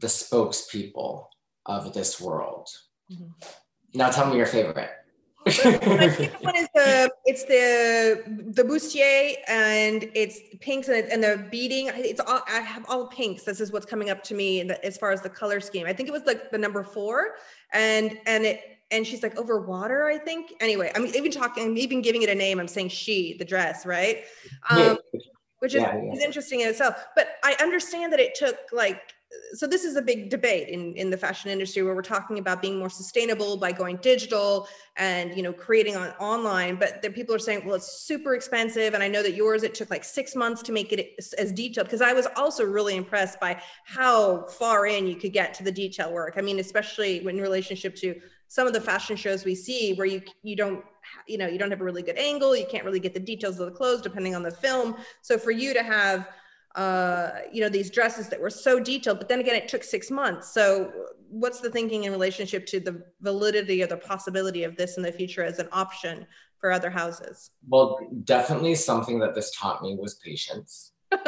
the 0.00 0.06
spokespeople 0.06 1.26
of 1.68 1.92
this 1.92 2.20
world. 2.20 2.68
Mm-hmm. 3.10 3.30
Now 3.94 4.10
tell 4.10 4.30
me 4.30 4.36
your 4.36 4.46
favorite. 4.46 4.90
my 5.46 5.52
favorite 5.52 6.34
one 6.42 6.56
is 6.56 6.68
the 6.74 7.10
it's 7.24 7.44
the 7.44 8.52
the 8.52 8.64
bustier 8.64 9.34
and 9.46 10.10
it's 10.14 10.40
pinks 10.60 10.88
and, 10.88 11.08
and 11.10 11.22
the 11.22 11.46
beading. 11.50 11.88
It's 11.94 12.20
all 12.20 12.40
I 12.48 12.60
have 12.60 12.84
all 12.88 13.06
pinks. 13.06 13.44
This 13.44 13.60
is 13.60 13.72
what's 13.72 13.86
coming 13.86 14.10
up 14.10 14.24
to 14.24 14.34
me 14.34 14.64
the, 14.64 14.84
as 14.84 14.96
far 14.98 15.12
as 15.12 15.22
the 15.22 15.30
color 15.30 15.60
scheme. 15.60 15.86
I 15.86 15.92
think 15.92 16.08
it 16.08 16.12
was 16.12 16.24
like 16.26 16.50
the 16.50 16.58
number 16.58 16.82
four, 16.82 17.34
and 17.72 18.18
and 18.26 18.44
it 18.44 18.76
and 18.90 19.06
she's 19.06 19.22
like 19.22 19.36
over 19.36 19.60
water. 19.60 20.06
I 20.06 20.18
think 20.18 20.52
anyway. 20.60 20.92
I'm 20.94 21.06
even 21.06 21.30
talking. 21.30 21.64
I'm 21.64 21.78
even 21.78 22.02
giving 22.02 22.22
it 22.22 22.28
a 22.28 22.34
name. 22.34 22.60
I'm 22.60 22.68
saying 22.68 22.88
she 22.88 23.36
the 23.38 23.44
dress 23.44 23.86
right, 23.86 24.24
um, 24.70 24.98
which 25.60 25.74
is, 25.74 25.82
yeah, 25.82 25.96
yeah. 25.96 26.12
is 26.12 26.20
interesting 26.20 26.60
in 26.60 26.68
itself. 26.68 26.94
But 27.14 27.36
I 27.42 27.56
understand 27.60 28.12
that 28.12 28.20
it 28.20 28.34
took 28.34 28.56
like 28.72 29.14
so 29.54 29.66
this 29.66 29.84
is 29.84 29.96
a 29.96 30.02
big 30.02 30.28
debate 30.28 30.68
in, 30.68 30.94
in 30.96 31.10
the 31.10 31.16
fashion 31.16 31.50
industry 31.50 31.82
where 31.82 31.94
we're 31.94 32.02
talking 32.02 32.38
about 32.38 32.60
being 32.60 32.78
more 32.78 32.90
sustainable 32.90 33.56
by 33.56 33.72
going 33.72 33.96
digital 33.98 34.68
and 34.96 35.36
you 35.36 35.42
know 35.42 35.52
creating 35.52 35.96
on 35.96 36.08
online 36.18 36.76
but 36.76 37.02
the 37.02 37.10
people 37.10 37.34
are 37.34 37.38
saying 37.38 37.64
well 37.64 37.74
it's 37.74 37.90
super 38.00 38.34
expensive 38.34 38.94
and 38.94 39.02
i 39.02 39.08
know 39.08 39.22
that 39.22 39.34
yours 39.34 39.62
it 39.62 39.74
took 39.74 39.90
like 39.90 40.04
six 40.04 40.34
months 40.34 40.62
to 40.62 40.72
make 40.72 40.92
it 40.92 41.14
as 41.38 41.52
detailed 41.52 41.86
because 41.86 42.02
i 42.02 42.12
was 42.12 42.26
also 42.36 42.64
really 42.64 42.96
impressed 42.96 43.38
by 43.40 43.60
how 43.84 44.46
far 44.46 44.86
in 44.86 45.06
you 45.06 45.16
could 45.16 45.32
get 45.32 45.54
to 45.54 45.62
the 45.62 45.72
detail 45.72 46.12
work. 46.12 46.34
I 46.36 46.40
mean 46.40 46.58
especially 46.58 47.20
when 47.20 47.36
in 47.36 47.42
relationship 47.42 47.94
to 47.96 48.20
some 48.48 48.66
of 48.66 48.72
the 48.72 48.80
fashion 48.80 49.16
shows 49.16 49.44
we 49.44 49.54
see 49.54 49.94
where 49.94 50.06
you 50.06 50.22
you 50.42 50.56
don't 50.56 50.84
you 51.26 51.38
know 51.38 51.46
you 51.46 51.58
don't 51.58 51.70
have 51.70 51.80
a 51.80 51.84
really 51.84 52.02
good 52.02 52.18
angle 52.18 52.56
you 52.56 52.66
can't 52.70 52.84
really 52.84 53.00
get 53.00 53.14
the 53.14 53.20
details 53.20 53.58
of 53.60 53.66
the 53.66 53.76
clothes 53.76 54.02
depending 54.02 54.34
on 54.34 54.42
the 54.42 54.50
film. 54.50 54.96
So 55.22 55.38
for 55.38 55.50
you 55.50 55.74
to 55.74 55.82
have 55.82 56.28
uh, 56.76 57.30
you 57.52 57.60
know 57.60 57.68
these 57.68 57.90
dresses 57.90 58.28
that 58.28 58.40
were 58.40 58.50
so 58.50 58.78
detailed 58.78 59.18
but 59.18 59.28
then 59.28 59.40
again 59.40 59.56
it 59.56 59.68
took 59.68 59.82
six 59.82 60.10
months. 60.10 60.52
So 60.52 60.92
what's 61.28 61.60
the 61.60 61.70
thinking 61.70 62.04
in 62.04 62.12
relationship 62.12 62.66
to 62.66 62.80
the 62.80 63.02
validity 63.20 63.82
or 63.82 63.86
the 63.86 63.96
possibility 63.96 64.62
of 64.64 64.76
this 64.76 64.96
in 64.96 65.02
the 65.02 65.12
future 65.12 65.42
as 65.42 65.58
an 65.58 65.68
option 65.72 66.26
for 66.60 66.70
other 66.70 66.90
houses? 66.90 67.50
Well 67.68 67.98
definitely 68.24 68.74
something 68.74 69.18
that 69.20 69.34
this 69.34 69.50
taught 69.56 69.82
me 69.82 69.96
was 69.98 70.14
patience. 70.16 70.92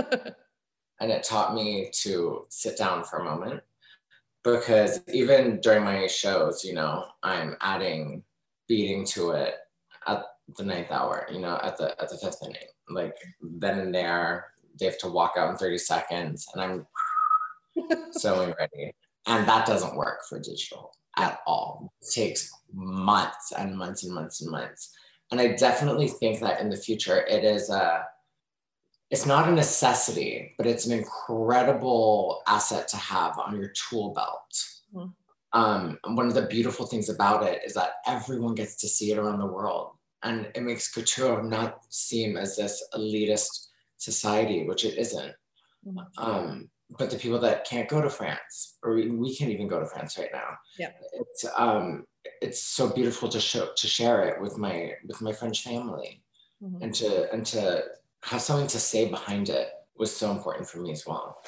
And 1.01 1.13
it 1.13 1.23
taught 1.23 1.55
me 1.55 1.91
to 2.03 2.47
sit 2.49 2.77
down 2.77 3.05
for 3.05 3.21
a 3.21 3.25
moment 3.25 3.63
because 4.45 5.01
even 5.09 5.61
during 5.61 5.85
my 5.85 6.07
shows 6.07 6.65
you 6.65 6.75
know 6.75 7.05
i'm 7.23 7.57
adding 7.61 8.23
beating 8.67 9.05
to 9.05 9.31
it 9.31 9.55
at 10.07 10.25
the 10.57 10.65
ninth 10.65 10.91
hour 10.91 11.27
you 11.31 11.41
know 11.41 11.59
at 11.63 11.77
the 11.77 12.01
at 12.01 12.09
the 12.09 12.17
fifth 12.19 12.43
inning 12.43 12.69
like 12.89 13.15
then 13.43 13.81
and 13.81 13.95
there 13.95 14.53
they 14.79 14.87
have 14.87 14.99
to 14.99 15.09
walk 15.09 15.35
out 15.37 15.51
in 15.51 15.57
30 15.57 15.79
seconds 15.79 16.47
and 16.55 16.63
i'm 16.63 16.87
so 18.13 18.55
ready 18.59 18.95
and 19.27 19.47
that 19.49 19.67
doesn't 19.67 19.97
work 19.97 20.21
for 20.29 20.39
digital 20.39 20.93
at 21.17 21.41
all 21.47 21.93
it 22.03 22.09
takes 22.13 22.51
months 22.73 23.53
and 23.57 23.77
months 23.77 24.05
and 24.05 24.15
months 24.15 24.41
and 24.41 24.51
months 24.51 24.95
and 25.31 25.41
i 25.41 25.49
definitely 25.49 26.09
think 26.09 26.41
that 26.41 26.61
in 26.61 26.69
the 26.69 26.77
future 26.77 27.25
it 27.27 27.45
is 27.45 27.71
a 27.71 28.05
it's 29.11 29.27
not 29.27 29.49
a 29.49 29.53
necessity, 29.53 30.55
but 30.59 30.67
it's 30.67 30.87
an 30.87 30.97
incredible 30.97 32.43
asset 32.47 32.89
to 32.89 32.97
have 32.97 33.39
on 33.39 33.57
your 33.57 33.69
tool 33.69 34.13
belt. 34.13 34.65
Mm-hmm. 34.95 35.59
Um, 35.59 35.99
one 36.05 36.27
of 36.27 36.35
the 36.35 36.43
beautiful 36.43 36.87
things 36.87 37.09
about 37.09 37.43
it 37.43 37.63
is 37.65 37.73
that 37.75 37.93
everyone 38.07 38.55
gets 38.55 38.77
to 38.77 38.89
see 38.89 39.13
it 39.13 39.19
around 39.19 39.39
the 39.39 39.47
world. 39.47 39.93
And 40.23 40.51
it 40.55 40.63
makes 40.63 40.93
couture 40.93 41.43
not 41.43 41.79
seem 41.89 42.37
as 42.37 42.57
this 42.57 42.85
elitist 42.95 43.68
society, 43.99 44.67
which 44.67 44.85
it 44.85 44.97
isn't. 44.97 45.35
Mm-hmm. 45.87 46.25
Um, 46.25 46.71
but 46.99 47.11
the 47.11 47.19
people 47.19 47.39
that 47.41 47.67
can't 47.67 47.89
go 47.89 48.01
to 48.01 48.09
France, 48.09 48.79
or 48.83 48.95
we, 48.95 49.11
we 49.11 49.37
can't 49.37 49.51
even 49.51 49.69
go 49.69 49.79
to 49.79 49.87
France 49.87 50.17
right 50.19 50.31
now. 50.33 50.57
Yeah. 50.79 50.91
It's 51.13 51.45
um 51.57 52.05
it's 52.41 52.63
so 52.63 52.89
beautiful 52.89 53.29
to 53.29 53.41
show 53.41 53.69
to 53.77 53.87
share 53.87 54.23
it 54.29 54.41
with 54.41 54.57
my 54.57 54.93
with 55.07 55.21
my 55.21 55.33
French 55.33 55.63
family. 55.63 56.23
Mm-hmm. 56.63 56.83
And 56.83 56.95
to 56.95 57.33
and 57.33 57.47
to 57.47 57.85
have 58.25 58.41
something 58.41 58.67
to 58.69 58.81
say 58.81 59.09
behind 59.09 59.49
it 59.49 59.69
was 59.97 60.15
so 60.15 60.31
important 60.31 60.69
for 60.69 60.79
me 60.79 60.93
as 60.93 61.07
well. 61.07 61.39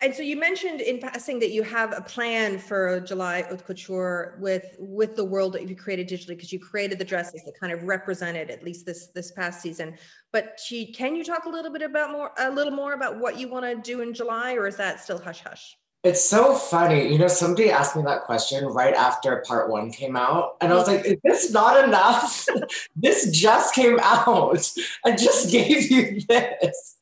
And 0.00 0.14
so 0.14 0.22
you 0.22 0.38
mentioned 0.38 0.80
in 0.80 1.00
passing 1.00 1.40
that 1.40 1.50
you 1.50 1.64
have 1.64 1.92
a 1.96 2.00
plan 2.00 2.58
for 2.58 3.00
July 3.00 3.42
Haute 3.42 3.66
Couture 3.66 4.38
with 4.40 4.76
with 4.78 5.16
the 5.16 5.24
world 5.24 5.54
that 5.54 5.68
you 5.68 5.74
created 5.74 6.08
digitally 6.08 6.28
because 6.28 6.52
you 6.52 6.60
created 6.60 7.00
the 7.00 7.04
dresses 7.04 7.42
that 7.44 7.58
kind 7.58 7.72
of 7.72 7.82
represented 7.82 8.48
at 8.48 8.62
least 8.62 8.86
this 8.86 9.08
this 9.08 9.32
past 9.32 9.60
season. 9.60 9.96
But 10.32 10.60
she, 10.64 10.92
can 10.92 11.16
you 11.16 11.24
talk 11.24 11.46
a 11.46 11.48
little 11.48 11.72
bit 11.72 11.82
about 11.82 12.12
more 12.12 12.30
a 12.38 12.48
little 12.48 12.72
more 12.72 12.92
about 12.92 13.18
what 13.18 13.40
you 13.40 13.48
want 13.48 13.64
to 13.64 13.74
do 13.74 14.00
in 14.00 14.14
July, 14.14 14.52
or 14.54 14.68
is 14.68 14.76
that 14.76 15.00
still 15.00 15.18
hush 15.18 15.40
hush? 15.40 15.76
It's 16.04 16.24
so 16.24 16.54
funny. 16.54 17.10
You 17.10 17.18
know, 17.18 17.26
somebody 17.26 17.70
asked 17.70 17.96
me 17.96 18.02
that 18.04 18.22
question 18.22 18.64
right 18.66 18.94
after 18.94 19.42
part 19.48 19.68
one 19.68 19.90
came 19.90 20.16
out. 20.16 20.56
And 20.60 20.72
I 20.72 20.76
was 20.76 20.86
like, 20.86 21.04
is 21.04 21.16
this 21.24 21.52
not 21.52 21.84
enough? 21.84 22.46
this 22.96 23.32
just 23.32 23.74
came 23.74 23.98
out. 24.00 24.72
I 25.04 25.16
just 25.16 25.50
gave 25.50 25.90
you 25.90 26.20
this. 26.20 26.98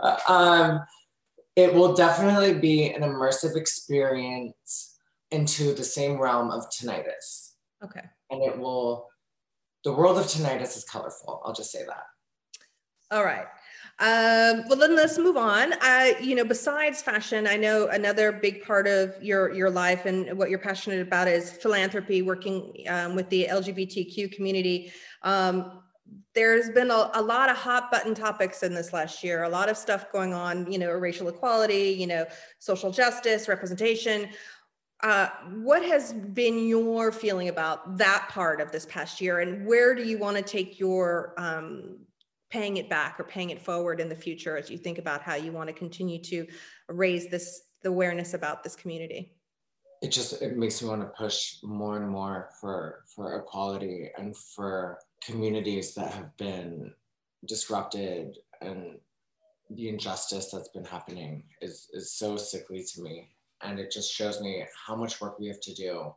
Uh, 0.00 0.16
um, 0.26 0.80
it 1.56 1.74
will 1.74 1.94
definitely 1.94 2.54
be 2.54 2.90
an 2.90 3.02
immersive 3.02 3.56
experience 3.56 4.98
into 5.30 5.74
the 5.74 5.84
same 5.84 6.18
realm 6.18 6.50
of 6.50 6.68
tinnitus. 6.70 7.52
Okay. 7.84 8.04
And 8.30 8.42
it 8.42 8.58
will, 8.58 9.08
the 9.84 9.92
world 9.92 10.18
of 10.18 10.26
tinnitus 10.26 10.76
is 10.76 10.84
colorful. 10.84 11.42
I'll 11.44 11.52
just 11.52 11.72
say 11.72 11.84
that. 11.86 12.04
All 13.10 13.24
right. 13.24 13.46
Um, 13.98 14.64
well, 14.68 14.78
then 14.78 14.96
let's 14.96 15.18
move 15.18 15.36
on. 15.36 15.74
Uh, 15.74 16.12
you 16.20 16.34
know, 16.34 16.44
besides 16.44 17.02
fashion, 17.02 17.46
I 17.46 17.56
know 17.56 17.88
another 17.88 18.32
big 18.32 18.64
part 18.64 18.88
of 18.88 19.22
your 19.22 19.52
your 19.52 19.70
life 19.70 20.06
and 20.06 20.36
what 20.38 20.48
you're 20.48 20.58
passionate 20.58 21.02
about 21.02 21.28
is 21.28 21.52
philanthropy, 21.52 22.22
working 22.22 22.72
um, 22.88 23.14
with 23.14 23.28
the 23.28 23.48
LGBTQ 23.50 24.32
community. 24.32 24.92
Um, 25.22 25.82
there's 26.34 26.70
been 26.70 26.90
a, 26.90 27.10
a, 27.14 27.22
lot 27.22 27.50
of 27.50 27.56
hot 27.56 27.90
button 27.90 28.14
topics 28.14 28.62
in 28.62 28.74
this 28.74 28.92
last 28.92 29.22
year, 29.22 29.42
a 29.42 29.48
lot 29.48 29.68
of 29.68 29.76
stuff 29.76 30.10
going 30.12 30.32
on, 30.32 30.70
you 30.70 30.78
know, 30.78 30.90
racial 30.90 31.28
equality, 31.28 31.94
you 31.98 32.06
know, 32.06 32.24
social 32.58 32.90
justice, 32.90 33.48
representation. 33.48 34.28
Uh, 35.02 35.28
what 35.62 35.84
has 35.84 36.12
been 36.12 36.66
your 36.66 37.10
feeling 37.10 37.48
about 37.48 37.98
that 37.98 38.28
part 38.30 38.60
of 38.60 38.70
this 38.70 38.86
past 38.86 39.20
year, 39.20 39.40
and 39.40 39.66
where 39.66 39.94
do 39.94 40.04
you 40.04 40.16
want 40.16 40.36
to 40.36 40.42
take 40.42 40.78
your 40.78 41.34
um, 41.36 41.98
paying 42.50 42.76
it 42.76 42.88
back 42.88 43.18
or 43.18 43.24
paying 43.24 43.50
it 43.50 43.60
forward 43.60 43.98
in 43.98 44.08
the 44.08 44.14
future 44.14 44.56
as 44.56 44.70
you 44.70 44.78
think 44.78 44.98
about 44.98 45.22
how 45.22 45.34
you 45.34 45.50
want 45.50 45.68
to 45.68 45.72
continue 45.72 46.22
to 46.22 46.46
raise 46.88 47.28
this 47.28 47.62
the 47.82 47.88
awareness 47.88 48.34
about 48.34 48.62
this 48.62 48.76
community 48.76 49.32
it 50.02 50.12
just 50.12 50.42
it 50.42 50.56
makes 50.56 50.82
me 50.82 50.88
want 50.88 51.00
to 51.00 51.08
push 51.16 51.56
more 51.62 51.96
and 51.96 52.08
more 52.08 52.50
for 52.60 53.04
for 53.06 53.36
equality 53.36 54.10
and 54.18 54.36
for 54.36 54.98
communities 55.24 55.94
that 55.94 56.12
have 56.12 56.36
been 56.36 56.92
disrupted 57.46 58.38
and 58.60 58.98
the 59.70 59.88
injustice 59.88 60.50
that's 60.50 60.68
been 60.68 60.84
happening 60.84 61.44
is 61.60 61.88
is 61.92 62.12
so 62.12 62.36
sickly 62.36 62.84
to 62.84 63.02
me 63.02 63.28
and 63.62 63.78
it 63.78 63.90
just 63.90 64.12
shows 64.12 64.40
me 64.40 64.64
how 64.86 64.94
much 64.94 65.20
work 65.20 65.38
we 65.38 65.46
have 65.46 65.60
to 65.60 65.74
do 65.74 66.12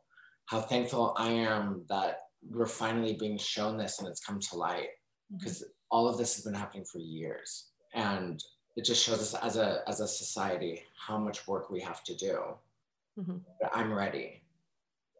how 0.48 0.60
thankful 0.60 1.16
i 1.18 1.30
am 1.30 1.84
that 1.88 2.20
we're 2.50 2.66
finally 2.66 3.14
being 3.14 3.38
shown 3.38 3.78
this 3.78 4.00
and 4.00 4.08
it's 4.08 4.24
come 4.24 4.40
to 4.40 4.58
light 4.58 4.90
because 5.32 5.60
mm-hmm 5.60 5.70
all 5.92 6.08
of 6.08 6.18
this 6.18 6.36
has 6.36 6.44
been 6.44 6.54
happening 6.54 6.86
for 6.86 7.00
years. 7.00 7.70
And 7.94 8.44
it 8.76 8.84
just 8.84 9.04
shows 9.04 9.22
us 9.22 9.34
as 9.36 9.56
a 9.56 9.82
as 9.88 10.02
a 10.02 10.08
society 10.08 10.84
how 10.98 11.18
much 11.18 11.48
work 11.48 11.70
we 11.70 11.80
have 11.80 12.04
to 12.04 12.16
do. 12.16 12.40
Mm-hmm. 13.18 13.38
I'm 13.74 13.94
ready. 13.94 14.42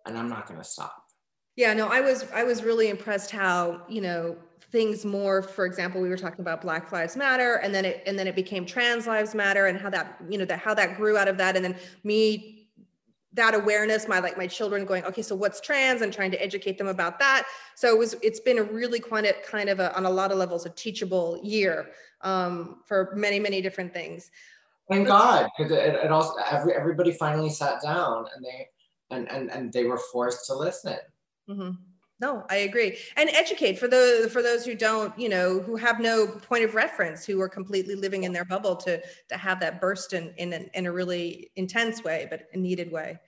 And 0.06 0.18
I'm 0.18 0.30
not 0.30 0.48
gonna 0.48 0.64
stop. 0.64 1.05
Yeah, 1.56 1.74
no, 1.74 1.88
I 1.88 2.02
was 2.02 2.26
I 2.34 2.44
was 2.44 2.64
really 2.64 2.90
impressed 2.90 3.32
how, 3.32 3.82
you 3.88 4.02
know, 4.02 4.36
things 4.72 5.06
more 5.06 5.42
for 5.42 5.66
example 5.66 6.02
we 6.02 6.10
were 6.10 6.18
talking 6.18 6.42
about 6.42 6.62
black 6.62 6.92
lives 6.92 7.16
matter 7.16 7.56
and 7.64 7.74
then 7.74 7.86
it 7.86 8.04
and 8.06 8.20
then 8.20 8.28
it 8.28 8.36
became 8.36 8.66
trans 8.66 9.08
lives 9.08 9.34
matter 9.34 9.68
and 9.68 9.80
how 9.80 9.90
that 9.90 10.20
you 10.28 10.38
know 10.38 10.44
that 10.44 10.60
how 10.60 10.74
that 10.74 10.98
grew 10.98 11.18
out 11.18 11.30
of 11.30 11.38
that 11.38 11.56
and 11.56 11.64
then 11.64 11.74
me 12.04 12.56
that 13.36 13.54
awareness 13.54 14.08
my 14.08 14.20
like 14.20 14.38
my 14.38 14.48
children 14.48 14.86
going 14.86 15.04
okay 15.06 15.22
so 15.22 15.36
what's 15.36 15.62
trans? 15.62 16.02
and 16.02 16.12
trying 16.12 16.32
to 16.32 16.42
educate 16.42 16.78
them 16.78 16.88
about 16.88 17.20
that. 17.20 17.46
So 17.76 17.94
it 17.94 17.98
was 17.98 18.16
it's 18.22 18.40
been 18.40 18.58
a 18.58 18.64
really 18.64 19.00
quite 19.00 19.26
a, 19.26 19.34
kind 19.46 19.70
of 19.70 19.80
on 19.80 20.06
a 20.06 20.10
lot 20.10 20.32
of 20.32 20.38
levels 20.38 20.66
a 20.66 20.70
teachable 20.70 21.40
year 21.44 21.92
um, 22.22 22.82
for 22.86 23.14
many 23.16 23.40
many 23.40 23.62
different 23.62 23.94
things. 23.94 24.32
Thank 24.90 25.08
god 25.08 25.50
because 25.58 25.72
it, 25.72 25.96
it, 25.96 26.12
also 26.12 26.34
every, 26.50 26.74
everybody 26.74 27.12
finally 27.12 27.50
sat 27.50 27.82
down 27.82 28.26
and 28.36 28.44
they 28.44 28.68
and 29.12 29.30
and, 29.30 29.52
and 29.52 29.74
they 29.74 29.84
were 29.84 30.00
forced 30.12 30.46
to 30.48 30.56
listen 30.56 30.98
mm-hmm. 31.50 31.72
No 32.20 32.46
i 32.50 32.58
agree. 32.58 32.98
And 33.18 33.30
educate 33.30 33.78
for 33.78 33.88
the 33.88 34.30
for 34.32 34.42
those 34.42 34.66
who 34.66 34.76
don't 34.76 35.18
you 35.20 35.28
know 35.28 35.60
who 35.60 35.76
have 35.76 36.00
no 36.00 36.28
point 36.28 36.64
of 36.64 36.74
reference 36.74 37.26
who 37.26 37.42
are 37.42 37.50
completely 37.50 37.96
living 37.96 38.24
in 38.24 38.32
their 38.32 38.46
bubble 38.46 38.76
to 38.78 39.02
to 39.30 39.38
have 39.38 39.60
that 39.60 39.82
burst 39.82 40.14
in 40.14 40.34
in, 40.38 40.54
in 40.74 40.86
a 40.86 40.92
really 40.92 41.52
intense 41.56 42.04
way 42.04 42.28
but 42.30 42.48
a 42.54 42.58
needed 42.58 42.92
way. 42.92 43.20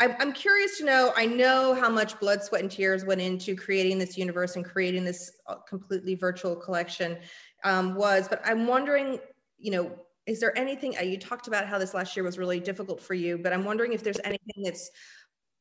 I'm, 0.00 0.16
I'm 0.18 0.32
curious 0.32 0.78
to 0.78 0.84
know 0.84 1.12
i 1.16 1.26
know 1.26 1.74
how 1.74 1.88
much 1.88 2.18
blood 2.18 2.42
sweat 2.42 2.62
and 2.62 2.70
tears 2.70 3.04
went 3.04 3.20
into 3.20 3.54
creating 3.54 3.98
this 3.98 4.18
universe 4.18 4.56
and 4.56 4.64
creating 4.64 5.04
this 5.04 5.30
uh, 5.46 5.56
completely 5.68 6.14
virtual 6.16 6.56
collection 6.56 7.18
um, 7.62 7.94
was 7.94 8.26
but 8.26 8.40
i'm 8.44 8.66
wondering 8.66 9.20
you 9.58 9.70
know 9.70 9.92
is 10.26 10.40
there 10.40 10.56
anything 10.58 10.96
uh, 10.98 11.02
you 11.02 11.18
talked 11.18 11.46
about 11.46 11.66
how 11.66 11.78
this 11.78 11.94
last 11.94 12.16
year 12.16 12.24
was 12.24 12.38
really 12.38 12.58
difficult 12.58 13.00
for 13.00 13.14
you 13.14 13.38
but 13.38 13.52
i'm 13.52 13.64
wondering 13.64 13.92
if 13.92 14.02
there's 14.02 14.20
anything 14.24 14.64
that's 14.64 14.90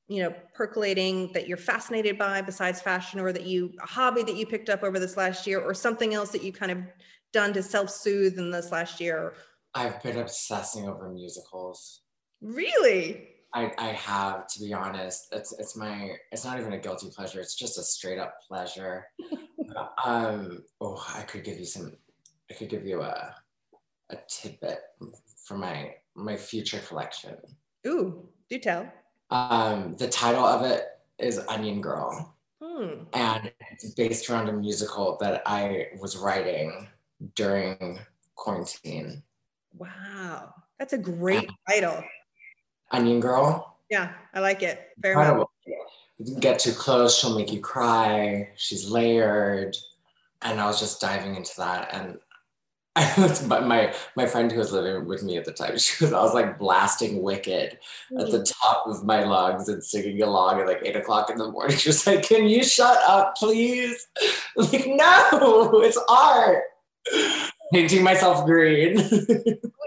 you 0.07 0.21
know 0.21 0.33
percolating 0.53 1.31
that 1.33 1.47
you're 1.47 1.57
fascinated 1.57 2.17
by 2.17 2.41
besides 2.41 2.81
fashion 2.81 3.19
or 3.19 3.31
that 3.31 3.45
you 3.45 3.71
a 3.81 3.87
hobby 3.87 4.23
that 4.23 4.35
you 4.35 4.45
picked 4.45 4.69
up 4.69 4.83
over 4.83 4.99
this 4.99 5.17
last 5.17 5.47
year 5.47 5.61
or 5.61 5.73
something 5.73 6.13
else 6.13 6.29
that 6.29 6.43
you 6.43 6.51
kind 6.51 6.71
of 6.71 6.79
done 7.31 7.53
to 7.53 7.63
self-soothe 7.63 8.37
in 8.37 8.51
this 8.51 8.71
last 8.71 8.99
year? 8.99 9.33
I've 9.73 10.01
been 10.03 10.19
obsessing 10.19 10.87
over 10.87 11.09
musicals. 11.09 12.01
Really? 12.41 13.29
I, 13.55 13.71
I 13.77 13.87
have 13.89 14.47
to 14.47 14.59
be 14.59 14.73
honest. 14.73 15.27
It's 15.31 15.53
it's 15.59 15.75
my 15.75 16.11
it's 16.31 16.43
not 16.43 16.59
even 16.59 16.73
a 16.73 16.79
guilty 16.79 17.09
pleasure. 17.15 17.39
It's 17.39 17.55
just 17.55 17.77
a 17.77 17.83
straight 17.83 18.19
up 18.19 18.35
pleasure. 18.47 19.05
Um 20.05 20.61
oh 20.81 21.03
i 21.15 21.21
could 21.21 21.43
give 21.43 21.57
you 21.57 21.65
some 21.65 21.93
i 22.51 22.53
could 22.53 22.69
give 22.69 22.85
you 22.85 23.01
a 23.01 23.33
a 24.11 24.17
tidbit 24.27 24.79
for 25.47 25.57
my 25.57 25.95
my 26.15 26.35
future 26.35 26.79
collection. 26.79 27.35
Ooh 27.87 28.29
do 28.49 28.59
tell 28.59 28.91
um, 29.33 29.95
the 29.97 30.07
title 30.07 30.45
of 30.45 30.63
it 30.63 30.85
is 31.17 31.39
Onion 31.47 31.81
Girl. 31.81 32.35
Hmm. 32.61 33.05
And 33.13 33.51
it's 33.71 33.93
based 33.95 34.29
around 34.29 34.47
a 34.47 34.53
musical 34.53 35.17
that 35.21 35.41
I 35.45 35.87
was 35.99 36.17
writing 36.17 36.87
during 37.35 37.99
quarantine. 38.35 39.23
Wow. 39.73 40.53
That's 40.77 40.93
a 40.93 40.97
great 40.97 41.49
title. 41.67 42.03
Onion 42.91 43.19
Girl. 43.19 43.79
Yeah, 43.89 44.13
I 44.33 44.39
like 44.39 44.61
it. 44.61 44.89
Very 44.99 45.13
Incredible. 45.13 45.51
well. 45.65 46.39
get 46.39 46.59
too 46.59 46.71
close, 46.71 47.17
she'll 47.17 47.37
make 47.37 47.51
you 47.51 47.59
cry. 47.59 48.49
She's 48.55 48.89
layered. 48.89 49.75
And 50.43 50.59
I 50.59 50.67
was 50.67 50.79
just 50.79 51.01
diving 51.01 51.35
into 51.35 51.53
that. 51.57 51.93
And 51.93 52.17
I 52.95 53.11
was, 53.17 53.47
my 53.47 53.91
my 54.15 54.27
friend 54.27 54.51
who 54.51 54.59
was 54.59 54.71
living 54.71 55.07
with 55.07 55.23
me 55.23 55.37
at 55.37 55.45
the 55.45 55.51
time, 55.51 55.77
she 55.79 56.03
was 56.03 56.13
I 56.13 56.21
was 56.21 56.35
like 56.35 56.59
blasting 56.59 57.23
Wicked 57.23 57.79
at 58.19 58.31
the 58.31 58.39
mm. 58.39 58.53
top 58.61 58.85
of 58.85 59.03
my 59.03 59.23
lungs 59.23 59.67
and 59.67 59.83
singing 59.83 60.21
along 60.21 60.61
at 60.61 60.67
like 60.67 60.81
eight 60.83 60.95
o'clock 60.95 61.29
in 61.29 61.37
the 61.37 61.49
morning. 61.49 61.77
She 61.83 61.89
was 61.89 62.05
like, 62.05 62.23
"Can 62.23 62.47
you 62.47 62.63
shut 62.63 62.97
up, 63.07 63.35
please?" 63.35 64.07
I'm 64.57 64.65
like, 64.71 64.85
no, 64.85 65.81
it's 65.81 65.97
art. 66.07 66.63
Painting 67.73 68.03
myself 68.03 68.45
green. 68.45 68.99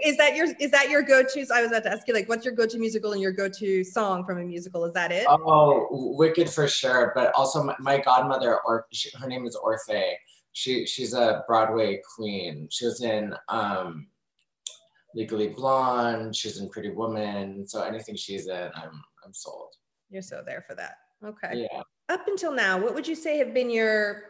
is 0.03 0.17
that 0.17 0.35
your 0.35 0.47
is 0.59 0.71
that 0.71 0.89
your 0.89 1.01
go-to? 1.01 1.47
I 1.53 1.61
was 1.61 1.71
about 1.71 1.83
to 1.83 1.91
ask 1.91 2.05
you, 2.09 2.13
like, 2.13 2.27
what's 2.27 2.43
your 2.43 2.53
go-to 2.53 2.77
musical 2.77 3.13
and 3.13 3.21
your 3.21 3.31
go-to 3.31 3.85
song 3.85 4.25
from 4.25 4.39
a 4.39 4.43
musical? 4.43 4.83
Is 4.83 4.93
that 4.93 5.13
it? 5.13 5.25
Oh, 5.29 5.87
Wicked 6.17 6.49
for 6.49 6.67
sure. 6.67 7.13
But 7.15 7.33
also 7.33 7.63
my, 7.63 7.75
my 7.79 7.99
godmother, 7.99 8.59
or 8.65 8.85
her 9.17 9.27
name 9.27 9.45
is 9.45 9.55
Orfeh 9.55 10.15
she 10.57 10.87
she's 10.87 11.13
a 11.13 11.43
Broadway 11.47 12.01
queen. 12.15 12.67
She 12.71 12.85
was 12.85 13.03
in 13.03 13.35
um, 13.47 14.07
Legally 15.13 15.49
Blonde. 15.49 16.35
She's 16.35 16.59
in 16.59 16.67
Pretty 16.69 16.89
Woman. 16.89 17.67
So 17.67 17.83
anything 17.83 18.15
she's 18.15 18.47
in, 18.47 18.69
I'm 18.73 19.03
I'm 19.23 19.33
sold. 19.33 19.75
You're 20.09 20.23
so 20.23 20.41
there 20.43 20.63
for 20.67 20.73
that. 20.73 20.95
Okay. 21.23 21.67
Yeah. 21.71 21.83
Up 22.09 22.27
until 22.27 22.51
now, 22.51 22.79
what 22.79 22.95
would 22.95 23.07
you 23.07 23.13
say 23.13 23.37
have 23.37 23.53
been 23.53 23.69
your 23.69 24.23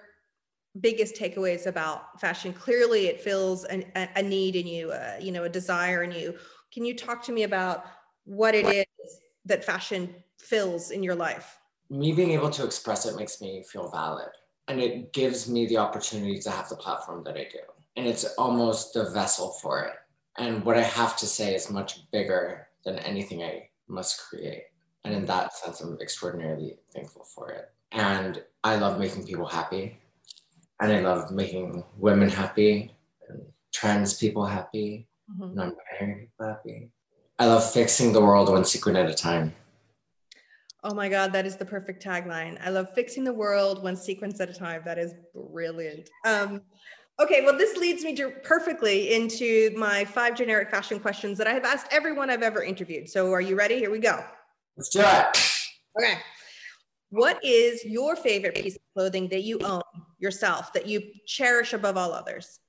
biggest 0.82 1.16
takeaways 1.16 1.66
about 1.66 2.20
fashion? 2.20 2.52
Clearly, 2.52 3.08
it 3.08 3.22
fills 3.22 3.64
an, 3.64 3.86
a, 3.96 4.10
a 4.18 4.22
need 4.22 4.58
in 4.58 4.68
you, 4.68 4.92
uh, 4.92 5.16
you 5.22 5.32
know, 5.32 5.46
a 5.46 5.50
desire 5.50 6.04
in 6.04 6.12
you. 6.12 6.36
Can 6.74 6.84
you 6.84 6.94
talk 6.94 7.24
to 7.24 7.32
me 7.32 7.44
about 7.44 7.86
what 8.26 8.54
it 8.54 8.66
is 8.66 9.20
that 9.46 9.64
fashion 9.64 10.14
fills 10.40 10.92
in 10.92 11.04
your 11.04 11.16
life? 11.16 11.58
Me 11.90 12.12
being 12.12 12.32
able 12.32 12.50
to 12.50 12.66
express 12.66 13.06
it 13.06 13.16
makes 13.16 13.40
me 13.40 13.64
feel 13.72 13.90
valid 13.90 14.28
and 14.68 14.80
it 14.80 15.14
gives 15.14 15.50
me 15.50 15.66
the 15.66 15.78
opportunity 15.78 16.40
to 16.40 16.52
have 16.52 16.70
the 16.70 16.76
platform 16.76 17.24
that 17.24 17.38
I 17.38 17.48
do. 17.52 17.60
And 17.96 18.06
it's 18.06 18.26
almost 18.38 18.94
the 18.94 19.10
vessel 19.10 19.52
for 19.62 19.84
it. 19.84 19.94
And 20.38 20.64
what 20.64 20.78
I 20.78 20.84
have 20.84 21.18
to 21.18 21.26
say 21.26 21.56
is 21.56 21.72
much 21.72 22.10
bigger 22.12 22.68
than 22.86 23.00
anything 23.00 23.42
I 23.42 23.70
must 23.88 24.22
create. 24.22 24.64
And 25.04 25.14
in 25.14 25.26
that 25.26 25.54
sense, 25.56 25.82
I'm 25.82 25.98
extraordinarily 26.02 26.78
thankful 26.94 27.24
for 27.24 27.50
it. 27.52 27.72
And 27.92 28.44
I 28.64 28.76
love 28.76 29.00
making 29.00 29.26
people 29.26 29.46
happy. 29.46 29.98
And 30.80 30.92
I 30.92 31.00
love 31.00 31.32
making 31.32 31.84
women 31.98 32.30
happy 32.30 32.92
and 33.30 33.42
trans 33.74 34.16
people 34.16 34.46
happy, 34.46 35.08
mm-hmm. 35.32 35.56
non 35.56 35.76
binary 35.76 36.30
people 36.30 36.46
happy. 36.46 36.90
I 37.40 37.46
love 37.48 37.72
fixing 37.72 38.14
the 38.14 38.22
world 38.22 38.50
one 38.50 38.66
sequin 38.66 38.96
at 38.96 39.10
a 39.10 39.14
time. 39.14 39.56
Oh 40.90 40.94
my 40.94 41.10
God, 41.10 41.34
that 41.34 41.46
is 41.46 41.58
the 41.58 41.66
perfect 41.66 42.02
tagline. 42.02 42.58
I 42.64 42.70
love 42.70 42.88
fixing 42.96 43.26
the 43.26 43.34
world 43.34 43.84
one 43.84 43.98
sequence 43.98 44.40
at 44.40 44.50
a 44.50 44.54
time. 44.54 44.84
That 44.86 44.98
is 44.98 45.14
brilliant. 45.36 46.10
Um, 46.26 46.62
okay, 47.20 47.44
well, 47.44 47.58
this 47.58 47.76
leads 47.76 48.06
me 48.06 48.16
to 48.16 48.30
perfectly 48.42 49.14
into 49.14 49.74
my 49.76 50.06
five 50.06 50.34
generic 50.34 50.72
fashion 50.72 51.02
questions 51.02 51.38
that 51.40 51.48
I 51.48 51.52
have 51.52 51.66
asked 51.66 51.88
everyone 51.92 52.30
I've 52.30 52.42
ever 52.42 52.64
interviewed. 52.64 53.10
So, 53.10 53.34
are 53.34 53.42
you 53.42 53.58
ready? 53.58 53.76
Here 53.76 53.92
we 53.92 54.00
go. 54.00 54.24
Let's 54.78 54.88
do 54.88 55.02
it. 55.02 55.38
Okay. 56.00 56.22
What 57.10 57.44
is 57.44 57.84
your 57.84 58.16
favorite 58.16 58.56
piece 58.56 58.76
of 58.76 58.82
clothing 58.96 59.28
that 59.28 59.44
you 59.44 59.60
own 59.66 59.82
yourself 60.20 60.72
that 60.72 60.88
you 60.88 61.02
cherish 61.26 61.74
above 61.74 61.98
all 61.98 62.14
others? 62.14 62.62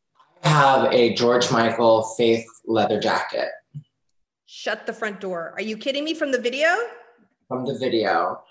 I 0.42 0.48
have 0.48 0.92
a 0.92 1.14
George 1.14 1.52
Michael 1.52 2.02
Faith 2.16 2.44
leather 2.66 2.98
jacket. 2.98 3.50
Shut 4.46 4.87
the 4.87 4.92
front 4.92 5.20
door. 5.20 5.52
Are 5.54 5.62
you 5.62 5.76
kidding 5.76 6.02
me 6.02 6.14
from 6.14 6.33
the 6.33 6.40
video? 6.40 6.74
From 7.48 7.64
the 7.64 7.76
video 7.76 8.42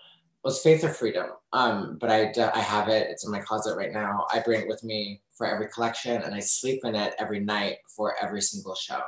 was 0.43 0.62
Faith 0.62 0.83
or 0.83 0.89
Freedom. 0.89 1.27
Um, 1.53 1.97
but 1.99 2.10
I, 2.10 2.33
I 2.53 2.60
have 2.60 2.89
it. 2.89 3.07
It's 3.10 3.25
in 3.25 3.31
my 3.31 3.39
closet 3.39 3.77
right 3.77 3.93
now. 3.93 4.25
I 4.31 4.39
bring 4.39 4.62
it 4.62 4.67
with 4.67 4.83
me 4.83 5.21
for 5.31 5.47
every 5.47 5.67
collection, 5.67 6.21
and 6.21 6.33
I 6.33 6.39
sleep 6.39 6.81
in 6.83 6.95
it 6.95 7.13
every 7.19 7.39
night 7.39 7.77
for 7.95 8.15
every 8.21 8.41
single 8.41 8.75
show. 8.75 9.01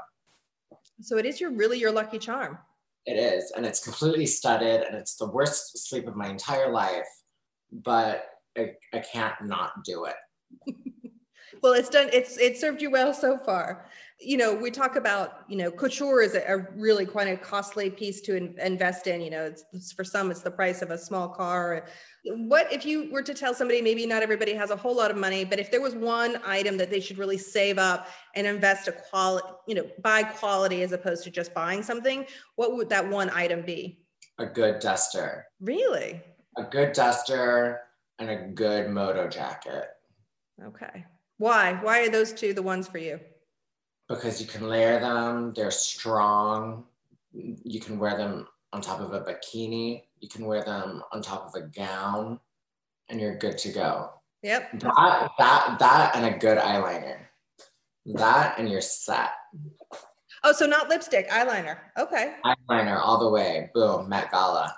So 1.01 1.17
it 1.17 1.25
is 1.25 1.41
your 1.41 1.51
really 1.51 1.79
your 1.79 1.91
lucky 1.91 2.19
charm. 2.19 2.57
It 3.05 3.13
is, 3.13 3.51
and 3.55 3.65
it's 3.65 3.83
completely 3.83 4.25
studded, 4.25 4.81
and 4.81 4.95
it's 4.95 5.15
the 5.15 5.27
worst 5.27 5.89
sleep 5.89 6.07
of 6.07 6.15
my 6.15 6.27
entire 6.27 6.71
life. 6.71 7.07
But 7.71 8.25
I, 8.57 8.73
I 8.93 8.99
can't 8.99 9.35
not 9.43 9.83
do 9.83 10.05
it. 10.05 10.15
well, 11.61 11.73
it's 11.73 11.89
done. 11.89 12.09
It's 12.13 12.37
it 12.37 12.57
served 12.57 12.81
you 12.81 12.91
well 12.91 13.13
so 13.13 13.37
far 13.37 13.85
you 14.21 14.35
know, 14.35 14.53
we 14.53 14.69
talk 14.69 14.97
about, 14.97 15.45
you 15.47 15.55
know, 15.55 15.71
couture 15.71 16.21
is 16.21 16.35
a, 16.35 16.41
a 16.41 16.67
really 16.75 17.05
quite 17.05 17.27
a 17.27 17.37
costly 17.37 17.89
piece 17.89 18.19
to 18.21 18.35
in, 18.35 18.53
invest 18.59 19.07
in. 19.07 19.21
You 19.21 19.29
know, 19.29 19.45
it's, 19.45 19.63
it's, 19.71 19.93
for 19.93 20.03
some, 20.03 20.29
it's 20.29 20.41
the 20.41 20.51
price 20.51 20.81
of 20.81 20.91
a 20.91 20.97
small 20.97 21.29
car. 21.29 21.85
What 22.25 22.71
if 22.71 22.85
you 22.85 23.09
were 23.11 23.21
to 23.21 23.33
tell 23.33 23.53
somebody, 23.53 23.81
maybe 23.81 24.05
not 24.05 24.21
everybody 24.21 24.53
has 24.55 24.71
a 24.71 24.75
whole 24.75 24.95
lot 24.95 25.09
of 25.09 25.15
money, 25.15 25.45
but 25.45 25.57
if 25.57 25.71
there 25.71 25.81
was 25.81 25.95
one 25.95 26.37
item 26.45 26.75
that 26.77 26.89
they 26.89 26.99
should 26.99 27.17
really 27.17 27.37
save 27.37 27.77
up 27.77 28.07
and 28.35 28.45
invest 28.45 28.89
a 28.89 28.91
quality, 28.91 29.47
you 29.67 29.75
know, 29.75 29.87
buy 30.03 30.23
quality 30.23 30.83
as 30.83 30.91
opposed 30.91 31.23
to 31.23 31.31
just 31.31 31.53
buying 31.53 31.81
something, 31.81 32.25
what 32.57 32.75
would 32.75 32.89
that 32.89 33.07
one 33.07 33.29
item 33.29 33.61
be? 33.61 34.01
A 34.37 34.45
good 34.45 34.79
duster. 34.79 35.45
Really? 35.61 36.21
A 36.57 36.63
good 36.63 36.91
duster 36.91 37.81
and 38.19 38.29
a 38.29 38.35
good 38.35 38.89
moto 38.89 39.29
jacket. 39.29 39.85
Okay. 40.61 41.05
Why? 41.39 41.73
Why 41.81 42.01
are 42.01 42.09
those 42.09 42.31
two 42.31 42.53
the 42.53 42.61
ones 42.61 42.87
for 42.87 42.99
you? 42.99 43.19
because 44.09 44.41
you 44.41 44.47
can 44.47 44.67
layer 44.67 44.99
them. 44.99 45.53
They're 45.55 45.71
strong. 45.71 46.83
You 47.31 47.79
can 47.79 47.99
wear 47.99 48.17
them 48.17 48.47
on 48.73 48.81
top 48.81 48.99
of 48.99 49.13
a 49.13 49.21
bikini. 49.21 50.03
You 50.19 50.27
can 50.27 50.45
wear 50.45 50.63
them 50.63 51.03
on 51.13 51.21
top 51.21 51.47
of 51.47 51.55
a 51.55 51.67
gown, 51.67 52.39
and 53.07 53.21
you're 53.21 53.37
good 53.37 53.57
to 53.59 53.71
go. 53.71 54.09
Yep. 54.41 54.79
That 54.79 55.29
that 55.37 55.79
that 55.79 56.15
and 56.15 56.25
a 56.25 56.37
good 56.37 56.57
eyeliner. 56.57 57.19
That 58.15 58.57
and 58.57 58.67
you're 58.69 58.81
set. 58.81 59.29
Oh, 60.43 60.53
so 60.53 60.65
not 60.65 60.89
lipstick, 60.89 61.29
eyeliner. 61.29 61.77
Okay. 61.97 62.35
Eyeliner 62.45 62.99
all 62.99 63.19
the 63.19 63.29
way. 63.29 63.69
Boom, 63.73 64.09
Met 64.09 64.31
Gala. 64.31 64.73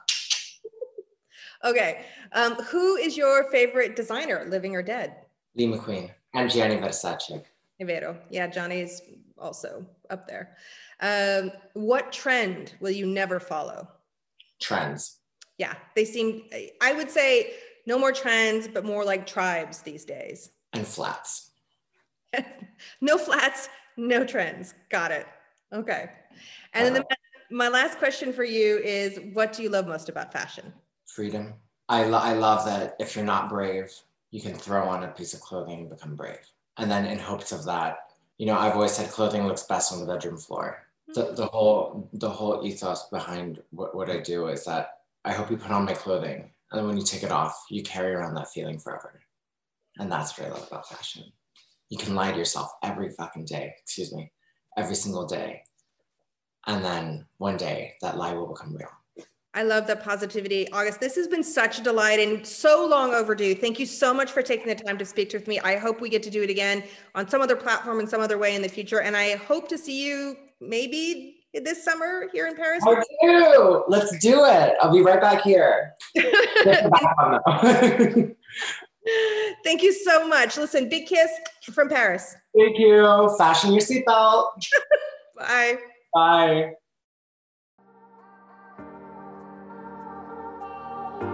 okay. 1.63 2.05
Um, 2.33 2.55
who 2.55 2.95
is 2.95 3.15
your 3.15 3.49
favorite 3.51 3.95
designer, 3.95 4.45
living 4.49 4.75
or 4.75 4.81
dead? 4.81 5.15
Lee 5.55 5.67
McQueen 5.67 6.11
and 6.33 6.49
Gianni 6.49 6.77
Versace. 6.77 7.43
Vero. 7.79 8.17
Yeah, 8.29 8.47
Gianni's 8.47 9.01
also 9.37 9.85
up 10.09 10.27
there. 10.27 10.55
Um, 10.99 11.51
what 11.73 12.11
trend 12.11 12.73
will 12.79 12.91
you 12.91 13.07
never 13.07 13.39
follow? 13.39 13.87
Trends. 14.61 15.17
Yeah, 15.57 15.73
they 15.95 16.05
seem, 16.05 16.43
I 16.81 16.93
would 16.93 17.09
say 17.09 17.53
no 17.85 17.97
more 17.97 18.11
trends, 18.11 18.67
but 18.67 18.85
more 18.85 19.03
like 19.03 19.25
tribes 19.25 19.81
these 19.81 20.05
days. 20.05 20.51
And 20.73 20.85
flats. 20.85 21.51
no 23.01 23.17
flats, 23.17 23.69
no 23.97 24.25
trends. 24.25 24.73
Got 24.89 25.11
it. 25.11 25.27
Okay. 25.73 26.09
And 26.73 26.89
uh, 26.89 26.93
then 26.93 27.03
the, 27.09 27.55
my 27.55 27.67
last 27.67 27.97
question 27.97 28.31
for 28.31 28.43
you 28.43 28.77
is 28.77 29.19
what 29.33 29.53
do 29.53 29.63
you 29.63 29.69
love 29.69 29.87
most 29.87 30.09
about 30.09 30.31
fashion? 30.31 30.71
Freedom. 31.05 31.53
I, 31.89 32.05
lo- 32.05 32.19
I 32.19 32.33
love 32.33 32.65
that 32.65 32.95
if 32.99 33.15
you're 33.15 33.25
not 33.25 33.49
brave, 33.49 33.91
you 34.31 34.41
can 34.41 34.55
throw 34.55 34.87
on 34.87 35.03
a 35.03 35.09
piece 35.09 35.33
of 35.33 35.41
clothing 35.41 35.81
and 35.81 35.89
become 35.89 36.15
brave. 36.15 36.39
And 36.77 36.89
then 36.89 37.05
in 37.05 37.19
hopes 37.19 37.51
of 37.51 37.65
that, 37.65 37.97
you 38.37 38.45
know, 38.45 38.57
I've 38.57 38.75
always 38.75 38.93
said 38.93 39.11
clothing 39.11 39.45
looks 39.45 39.63
best 39.63 39.93
on 39.93 39.99
the 39.99 40.11
bedroom 40.11 40.37
floor. 40.37 40.87
The, 41.09 41.25
mm-hmm. 41.25 41.35
the 41.35 41.45
whole 41.47 42.09
the 42.13 42.29
whole 42.29 42.65
ethos 42.65 43.09
behind 43.09 43.61
what, 43.71 43.93
what 43.93 44.09
I 44.09 44.19
do 44.19 44.47
is 44.47 44.63
that 44.65 44.99
I 45.25 45.33
hope 45.33 45.51
you 45.51 45.57
put 45.57 45.71
on 45.71 45.85
my 45.85 45.93
clothing 45.93 46.49
and 46.71 46.79
then 46.79 46.87
when 46.87 46.97
you 46.97 47.03
take 47.03 47.23
it 47.23 47.31
off, 47.31 47.65
you 47.69 47.83
carry 47.83 48.13
around 48.13 48.35
that 48.35 48.49
feeling 48.49 48.79
forever. 48.79 49.21
And 49.97 50.11
that's 50.11 50.37
what 50.37 50.47
I 50.47 50.51
love 50.51 50.67
about 50.67 50.87
fashion. 50.87 51.25
You 51.89 51.97
can 51.97 52.15
lie 52.15 52.31
to 52.31 52.37
yourself 52.37 52.71
every 52.81 53.09
fucking 53.09 53.45
day, 53.45 53.75
excuse 53.81 54.13
me, 54.13 54.31
every 54.77 54.95
single 54.95 55.25
day. 55.25 55.63
And 56.65 56.83
then 56.83 57.25
one 57.37 57.57
day 57.57 57.95
that 58.01 58.17
lie 58.17 58.33
will 58.33 58.47
become 58.47 58.73
real. 58.73 58.87
I 59.53 59.63
love 59.63 59.85
the 59.85 59.97
positivity. 59.97 60.71
August, 60.71 61.01
this 61.01 61.15
has 61.15 61.27
been 61.27 61.43
such 61.43 61.79
a 61.79 61.83
delight 61.83 62.19
and 62.19 62.45
so 62.47 62.87
long 62.87 63.13
overdue. 63.13 63.53
Thank 63.53 63.79
you 63.79 63.85
so 63.85 64.13
much 64.13 64.31
for 64.31 64.41
taking 64.41 64.67
the 64.67 64.75
time 64.75 64.97
to 64.97 65.05
speak 65.05 65.33
with 65.33 65.45
me. 65.45 65.59
I 65.59 65.75
hope 65.75 65.99
we 65.99 66.07
get 66.07 66.23
to 66.23 66.29
do 66.29 66.41
it 66.41 66.49
again 66.49 66.83
on 67.15 67.27
some 67.27 67.41
other 67.41 67.57
platform 67.57 67.99
in 67.99 68.07
some 68.07 68.21
other 68.21 68.37
way 68.37 68.55
in 68.55 68.61
the 68.61 68.69
future. 68.69 69.01
And 69.01 69.17
I 69.17 69.35
hope 69.35 69.67
to 69.69 69.77
see 69.77 70.07
you 70.07 70.37
maybe 70.61 71.41
this 71.53 71.83
summer 71.83 72.29
here 72.31 72.47
in 72.47 72.55
Paris. 72.55 72.81
I 72.87 73.03
do. 73.21 73.83
Let's 73.89 74.17
do 74.19 74.45
it. 74.45 74.73
I'll 74.81 74.93
be 74.93 75.01
right 75.01 75.19
back 75.19 75.41
here. 75.41 75.95
Thank 79.65 79.81
you 79.83 79.91
so 79.91 80.27
much. 80.27 80.57
Listen, 80.57 80.87
big 80.87 81.07
kiss 81.07 81.29
from 81.73 81.89
Paris. 81.89 82.35
Thank 82.57 82.79
you. 82.79 83.35
Fashion 83.37 83.73
your 83.73 83.81
seatbelt. 83.81 84.51
Bye. 85.37 85.77
Bye. 86.13 86.73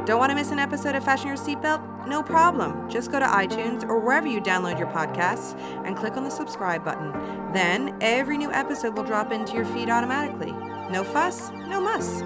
Don't 0.07 0.19
want 0.19 0.29
to 0.29 0.35
miss 0.35 0.51
an 0.51 0.59
episode 0.59 0.95
of 0.95 1.03
Fashion 1.03 1.27
Your 1.27 1.35
Seatbelt? 1.35 2.07
No 2.07 2.23
problem. 2.23 2.89
Just 2.89 3.11
go 3.11 3.19
to 3.19 3.25
iTunes 3.25 3.83
or 3.83 3.99
wherever 3.99 4.25
you 4.25 4.39
download 4.39 4.79
your 4.79 4.87
podcasts 4.87 5.53
and 5.85 5.97
click 5.97 6.15
on 6.15 6.23
the 6.23 6.29
subscribe 6.29 6.85
button. 6.85 7.11
Then 7.51 7.93
every 7.99 8.37
new 8.37 8.49
episode 8.53 8.95
will 8.95 9.03
drop 9.03 9.33
into 9.33 9.53
your 9.53 9.65
feed 9.65 9.89
automatically. 9.89 10.53
No 10.89 11.03
fuss, 11.03 11.51
no 11.51 11.81
muss. 11.81 12.21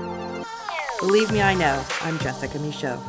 Believe 1.00 1.32
me, 1.32 1.42
I 1.42 1.56
know. 1.56 1.84
I'm 2.02 2.20
Jessica 2.20 2.60
Michault. 2.60 3.02